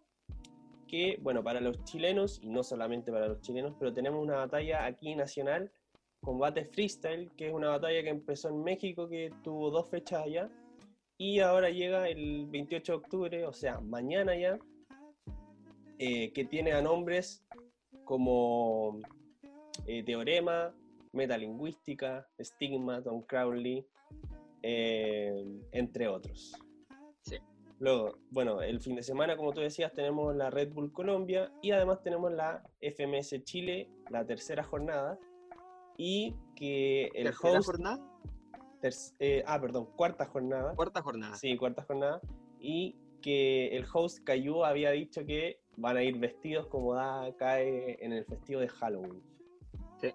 [0.87, 4.87] Que, bueno, para los chilenos, y no solamente para los chilenos, pero tenemos una batalla
[4.87, 5.71] aquí nacional,
[6.21, 10.51] Combate Freestyle, que es una batalla que empezó en México, que tuvo dos fechas allá
[11.19, 14.57] y ahora llega el 28 de octubre, o sea, mañana ya,
[15.99, 17.45] eh, que tiene a nombres
[18.05, 19.01] como
[19.87, 20.73] eh, Teorema,
[21.13, 23.87] Metalingüística, Stigma, Tom Crowley,
[24.63, 26.55] eh, entre otros.
[27.23, 27.37] Sí.
[27.79, 31.71] Luego, bueno, el fin de semana, como tú decías, tenemos la Red Bull Colombia y
[31.71, 35.19] además tenemos la FMS Chile, la tercera jornada.
[35.97, 37.99] Y que el ¿Tercera jornada?
[39.19, 40.75] Eh, ah, perdón, cuarta jornada.
[40.75, 41.35] Cuarta jornada.
[41.37, 42.21] Sí, cuarta jornada.
[42.61, 47.99] Y que el host Cayu había dicho que van a ir vestidos como da cae
[48.05, 49.23] en el festivo de Halloween.
[50.01, 50.13] Sí.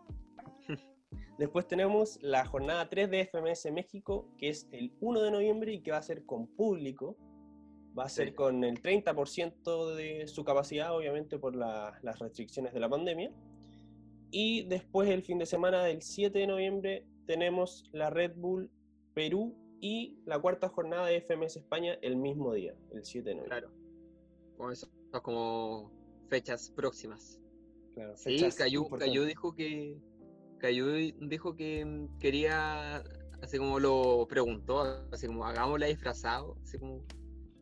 [1.37, 5.81] Después tenemos la jornada 3 de FMS México, que es el 1 de noviembre y
[5.81, 7.17] que va a ser con público.
[7.97, 12.89] Va a ser con el 30% de su capacidad, obviamente por las restricciones de la
[12.89, 13.31] pandemia.
[14.31, 18.71] Y después el fin de semana del 7 de noviembre tenemos la Red Bull
[19.13, 23.59] Perú y la cuarta jornada de FMS España el mismo día, el 7 de noviembre.
[23.59, 23.75] Claro.
[24.57, 24.89] Como eso,
[25.21, 25.91] como
[26.29, 27.39] fechas próximas.
[27.93, 28.87] Claro, sí, Cayu,
[29.25, 29.99] dijo que
[30.63, 33.03] Cayu dijo que mm, quería,
[33.41, 37.03] así como lo preguntó, así como hagámosla disfrazado, así como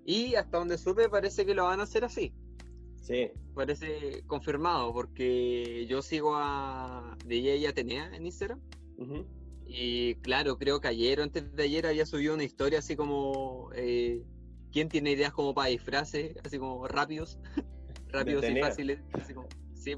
[0.05, 2.31] y hasta donde supe parece que lo van a hacer así.
[3.01, 3.31] Sí.
[3.55, 8.59] Parece confirmado, porque yo sigo a DJ y Atenea en Instagram.
[9.65, 13.71] Y claro, creo que ayer o antes de ayer había subido una historia así como
[13.73, 14.23] eh,
[14.71, 16.35] ¿quién tiene ideas como para disfraces?
[16.43, 17.39] Así como rápidos,
[18.09, 18.99] rápidos y fáciles.
[19.13, 19.95] Así como, sí,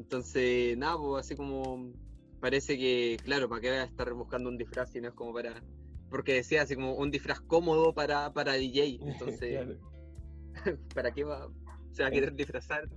[0.00, 1.92] Entonces, nada, pues así como
[2.40, 5.32] parece que, claro, ¿para qué voy a estar buscando un disfraz si no es como
[5.34, 5.62] para...
[6.08, 8.98] Porque decía así como un disfraz cómodo para, para DJ.
[9.02, 10.78] Entonces, Claro.
[10.94, 11.48] ¿para qué va?
[11.92, 12.88] Se va a querer disfrazar.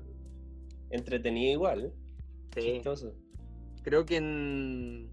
[0.90, 1.94] Entretenido igual, ¿eh?
[2.56, 2.62] Sí.
[2.76, 3.14] Chistoso.
[3.84, 5.10] Creo que en...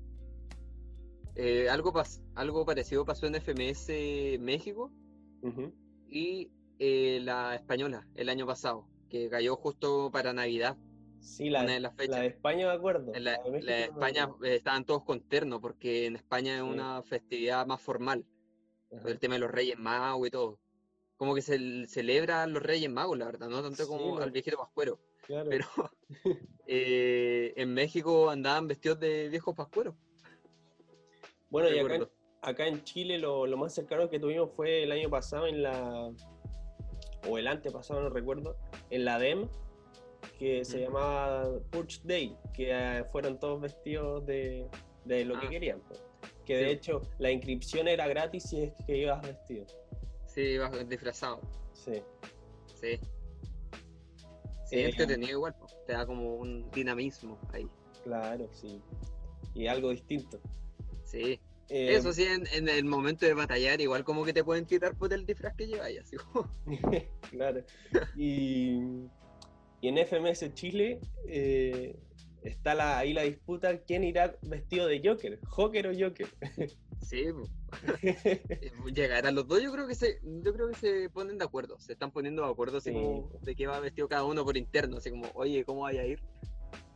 [1.35, 4.93] eh, algo, pas- algo parecido pasó en FMS México
[6.09, 10.77] y eh, la española el año pasado, que cayó justo para Navidad,
[11.21, 12.17] Sí, la, de las fechas.
[12.17, 13.15] la de España me acuerdo.
[13.15, 16.07] En la, de México la de no me España eh, estaban todos con terno, porque
[16.07, 16.69] en España es Sí.
[16.69, 18.25] una festividad más formal,
[18.97, 19.09] Ajá.
[19.09, 20.59] el tema de los Reyes Magos y todo.
[21.17, 24.23] Como que se celebra a los Reyes Magos, la verdad, no tanto como no.
[24.23, 24.99] al viejito pascuero.
[25.27, 25.51] Claro.
[25.51, 25.67] Pero
[26.67, 29.95] eh, en México andaban vestidos de viejos pascueros.
[31.51, 32.09] Bueno, y acá, en-
[32.43, 36.11] acá en Chile lo, lo más cercano que tuvimos fue el año pasado en la.
[37.29, 38.57] o el antepasado, no recuerdo,
[38.89, 39.49] en la DEM,
[40.41, 40.85] que se Ujú.
[40.87, 44.67] llamaba Purge Day, que eh, fueron todos vestidos de,
[45.05, 45.51] de lo que Ah.
[45.51, 45.81] querían.
[45.87, 46.03] pues.
[46.47, 46.71] Que de Sí.
[46.73, 49.67] hecho la inscripción era gratis si es que ibas vestido.
[50.27, 51.41] Sí, vas disfrazado.
[51.75, 52.03] Sí.
[52.75, 52.99] Sí.
[54.65, 55.55] Sí, Eh, entretenido igual,
[55.87, 57.69] te da como un dinamismo ahí.
[58.05, 58.81] Claro, sí.
[59.55, 60.41] Y algo distinto.
[61.05, 61.39] Sí.
[61.69, 64.97] Eh, Eso sí, en, en el momento de batallar, igual como que te pueden quitar
[64.97, 65.67] por el disfraz que
[65.99, 66.49] así como.
[67.31, 67.63] claro.
[68.17, 69.07] Y,
[69.81, 71.97] y en FMS Chile eh,
[72.43, 76.29] está la, ahí la disputa quién irá vestido de Joker, Joker o Joker.
[77.03, 77.25] Sí,
[78.95, 81.95] llegarán los dos, yo creo que se, yo creo que se ponen de acuerdo, se
[81.95, 82.95] están poniendo de acuerdo así Sí.
[82.95, 86.07] como de qué va vestido cada uno por interno, así como, oye, ¿cómo vaya a
[86.07, 86.21] ir?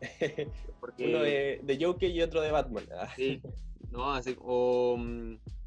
[0.80, 2.84] Porque Uno de, de Joker y otro de Batman.
[3.16, 3.40] Sí,
[3.90, 4.98] no, así, o,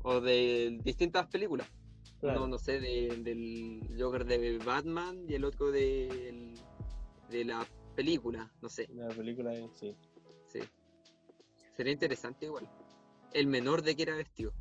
[0.04, 1.68] o de distintas películas.
[2.20, 2.42] claro.
[2.42, 6.54] Uno, no sé, de- del Joker de Batman y el otro de,
[7.30, 7.66] de la
[7.96, 9.96] película, no sé, La película de- sí.
[10.48, 10.60] sí.
[11.76, 12.68] Sería interesante igual.
[13.34, 14.54] El menor de que era vestido.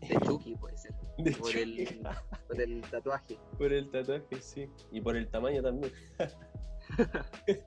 [0.00, 0.92] De Chucky puede ser.
[1.18, 1.60] De Por Chucky.
[1.60, 2.00] el,
[2.48, 3.38] por el tatuaje.
[3.58, 4.68] Por el tatuaje, sí.
[4.90, 5.92] Y por el tamaño también.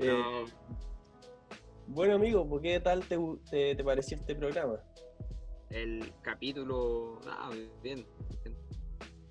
[0.00, 0.44] Eh, No,
[1.88, 3.18] bueno, amigo, ¿por qué tal te,
[3.50, 4.80] te, te pareció este programa?
[5.70, 7.18] el capítulo.
[7.26, 7.50] Ah,
[7.82, 8.06] bien.
[8.44, 8.56] bien.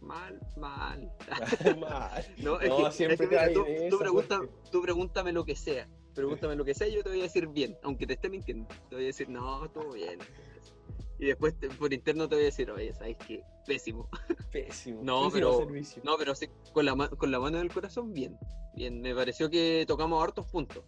[0.07, 1.11] Mal, mal.
[1.79, 2.25] Mal.
[2.37, 3.53] No, es No, que, siempre es que mira,
[3.89, 4.41] tú, pregunta-
[4.71, 5.87] tú pregúntame lo que sea.
[6.15, 8.67] Pregúntame lo que sea y yo te voy a decir bien, aunque te esté mintiendo.
[8.89, 10.19] Te voy a decir, no, estuvo bien.
[11.19, 13.43] Y después te- por interno te voy a decir, oye, ¿sabes qué?
[13.65, 14.09] Pésimo.
[14.51, 15.01] Pésimo.
[15.03, 16.01] No, pésimo pero- servicio.
[16.05, 18.37] No, pero sí, con la, con la mano del corazón, bien.
[18.75, 20.83] Bien, me pareció que tocamos hartos puntos.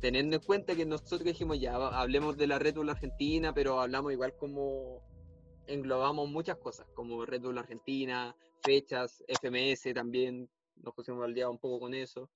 [0.00, 4.12] Teniendo en cuenta que nosotros dijimos, ya, hablemos de la Red Bull Argentina, pero hablamos
[4.12, 5.02] igual como
[5.66, 11.58] englobamos muchas cosas, como Red Bull Argentina, fechas, FMS también, nos pusimos al día un
[11.58, 12.30] poco con eso.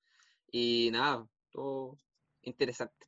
[0.50, 1.96] Y nada, todo
[2.42, 3.06] interesante.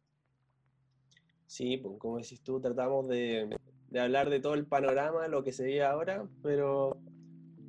[1.47, 3.57] Sí, pues como decís tú, tratamos de,
[3.89, 6.97] de hablar de todo el panorama, lo que se ve ahora, pero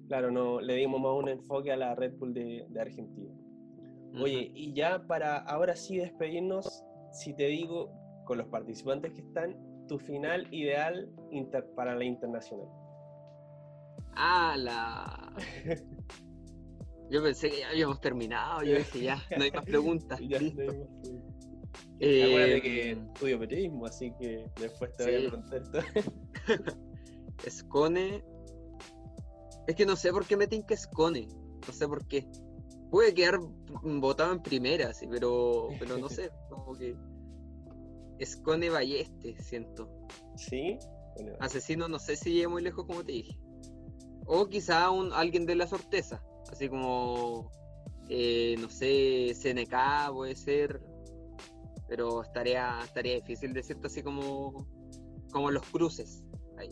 [0.08, 3.34] claro, no le dimos más un enfoque a la Red Bull de, de Argentina.
[4.22, 7.92] Oye, y ya para ahora sí despedirnos, si te digo
[8.24, 12.68] con los participantes que están, tu final ideal inter- para la internacional.
[14.16, 15.34] Ah, la.
[17.12, 20.20] Yo pensé que ya habíamos terminado, yo dije ya, no hay más preguntas.
[20.28, 20.64] Ya, listo.
[20.64, 21.32] no hay más preguntas.
[22.00, 25.18] Eh, Acuérdate que estudio periodismo, así que después te voy Sí.
[25.18, 25.82] a preguntar todo.
[27.50, 28.24] Scone.
[29.68, 31.28] Es que no sé por qué me tinca Scone.
[31.68, 32.28] No sé por qué.
[32.90, 33.40] Puede quedar
[33.84, 36.32] votado en primera, sí, pero, pero no sé.
[36.50, 36.96] Como que.
[38.26, 39.90] Scone Balleste, siento.
[40.38, 40.78] ¿Sí?
[41.16, 43.38] Bueno, Asesino, no sé si llegue muy lejos, como te dije.
[44.26, 46.22] O quizá un, alguien de la sorteza.
[46.52, 47.52] Así como.
[48.10, 50.82] eh, no sé, CNK puede ser.
[51.88, 54.68] Pero estaría, estaría difícil decirte así como.
[55.32, 56.24] Como los cruces.
[56.58, 56.70] Ahí.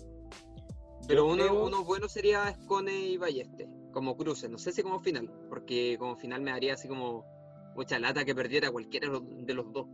[1.07, 5.01] Pero uno, creo- uno bueno sería Escone y Balleste, como cruces, no sé si como
[5.01, 7.25] final, porque como final me daría así como
[7.75, 9.87] mucha lata que perdiera cualquiera de los- dos.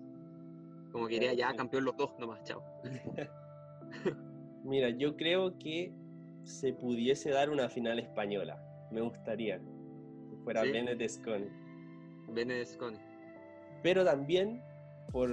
[0.92, 2.62] Como que iría ya campeón los dos nomás, chao.
[4.64, 5.94] Mira, yo creo que
[6.50, 8.62] se pudiese dar una final española.
[8.92, 9.60] Me gustaría.
[9.60, 10.72] Que fuera ¿Sí?
[10.72, 11.48] Bennett Scone.
[12.30, 13.00] Bene Escone.
[13.84, 14.62] Pero también,
[15.12, 15.30] por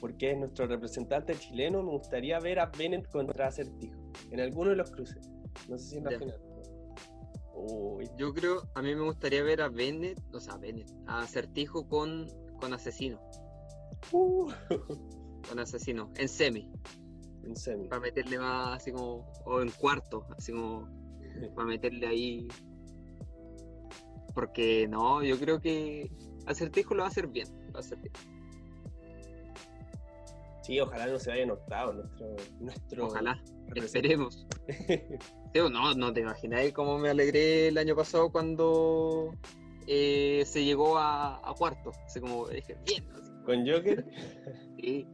[0.00, 4.00] porque es nuestro representante chileno, me gustaría ver a Bennett contra Acertijo.
[4.30, 5.28] En alguno de los cruces.
[5.68, 6.40] No sé si en la final.
[7.54, 11.86] Uy, Yo creo, a mí me gustaría ver a Bennett, o sea, Bennett, a Acertijo
[11.86, 12.26] con,
[12.58, 13.20] con Asesino,
[14.12, 14.50] uh,
[15.48, 16.70] con Asesino, en semi,
[17.44, 17.88] en semi.
[17.88, 20.88] para meterle más así como, o en cuarto, así como,
[21.54, 22.48] para meterle ahí.
[24.34, 26.10] Porque no, yo creo que
[26.46, 27.48] Acertijo lo va a hacer bien.
[27.66, 28.12] Lo va a hacer bien.
[30.62, 32.36] Sí, ojalá no se vaya en octavo nuestro.
[32.60, 33.42] nuestro Ojalá.
[33.74, 34.46] Esperemos.
[35.52, 39.34] No, no te imagináis cómo me alegré el año pasado cuando
[39.88, 41.90] eh, se llegó a, a cuarto.
[42.06, 43.04] Así como dije, bien.
[43.10, 44.06] así, Con Joker
[44.76, 45.08] sí.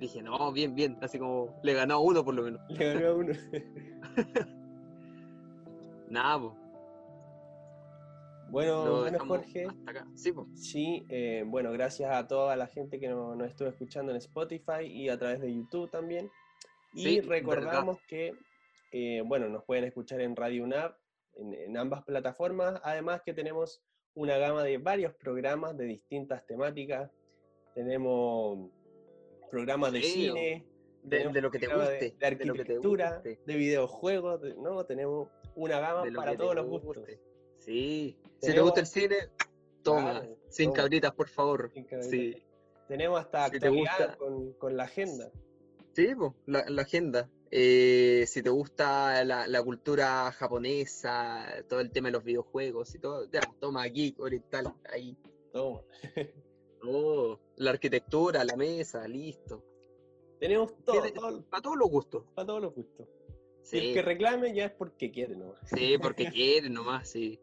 [0.00, 0.96] Dije, no, bien, bien.
[1.02, 2.62] Así como le ganó a uno por lo menos.
[2.70, 3.34] le ganó a uno.
[6.08, 6.54] Nada, pues.
[8.50, 9.66] Bueno, bueno Jorge.
[9.66, 10.06] hasta acá.
[10.14, 10.32] Sí.
[10.54, 14.86] Sí, eh, bueno, gracias a toda la gente que nos, nos estuvo escuchando en Spotify
[14.86, 16.30] y a través de YouTube también.
[16.94, 18.32] Y Sí, recordamos que,
[18.92, 20.96] eh, bueno, nos pueden escuchar en Radio UNAV,
[21.34, 22.80] en, en ambas plataformas.
[22.82, 23.84] Además que tenemos
[24.14, 27.12] una gama de varios programas de distintas temáticas.
[27.74, 28.70] Tenemos
[29.50, 30.64] programas de cine,
[31.02, 31.90] De, lo que te guste.
[31.92, 34.84] de, de arquitectura, de videojuegos, de- ¿no?
[34.84, 36.96] Tenemos una gama lo para todos los gustos.
[36.98, 37.20] guste.
[37.58, 38.16] Sí.
[38.40, 39.16] Si te gusta el cine,
[39.82, 40.20] toma.
[40.20, 40.76] Claro, sin toma.
[40.76, 41.68] cabritas, por favor.
[41.72, 42.08] Cabritas.
[42.08, 42.36] Sí.
[42.88, 45.30] Tenemos hasta Si te gusta- con, con la agenda.
[45.92, 47.28] Sí, po, la, la agenda.
[47.50, 52.98] Eh, si te gusta la, la cultura japonesa, todo el tema de los videojuegos y
[53.00, 55.16] todo, ya, toma aquí, oriental, ahí.
[55.52, 55.80] Toma.
[56.82, 59.62] Oh, la arquitectura, la mesa, listo.
[60.38, 62.24] Tenemos todo, todo- Para todos los gustos.
[62.34, 63.06] para todos los gustos.
[63.72, 65.54] Y el Sí, que reclame ya es porque quiere, ¿no?
[65.64, 67.38] sí, porque quieren nomás, sí.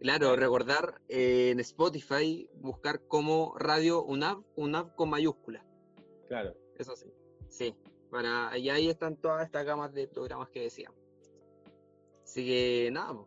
[0.00, 5.64] Claro, recordar eh, en Spotify buscar como radio UNAV, UNAV con mayúscula.
[6.28, 6.54] Claro.
[6.78, 7.10] Eso sí.
[7.48, 7.74] Sí.
[8.10, 10.98] Para, y ahí están todas estas gamas de programas que decíamos.
[12.22, 13.26] Así que nada, po.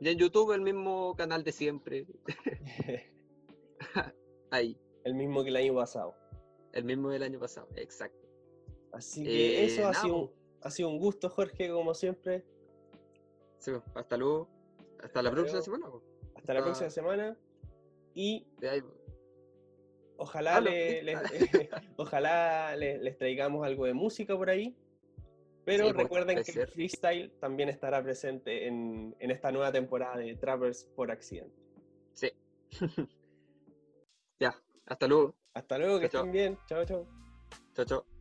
[0.00, 2.06] y en YouTube el mismo canal de siempre.
[4.56, 6.14] Ahí, el mismo que el año pasado.
[6.72, 7.68] el mismo del año pasado.
[7.76, 8.26] Exacto.
[8.92, 12.44] Así que Eh, eso ha sido, ha sido un gusto, Jorge, como siempre.
[13.58, 14.48] Sí, hasta luego.
[15.02, 15.86] Hasta la próxima semana.
[16.34, 16.64] Hasta la Ah.
[16.64, 17.36] próxima semana.
[18.14, 18.82] Y De ahí,
[20.18, 21.04] ojalá, le- sí.
[21.06, 21.12] le-
[21.96, 24.76] ojalá le- les traigamos algo de música por ahí.
[25.64, 30.34] Pero Sí, recuerden que el freestyle también estará presente en, en esta nueva temporada de
[30.36, 31.56] Trappers por accidente.
[32.12, 32.30] Sí.
[34.38, 34.54] ya,
[34.86, 35.34] hasta luego.
[35.54, 36.26] Hasta luego, que Chao, chao.
[36.26, 36.58] estén bien.
[36.66, 37.06] Chao, chao.
[37.74, 38.15] Chao, chao.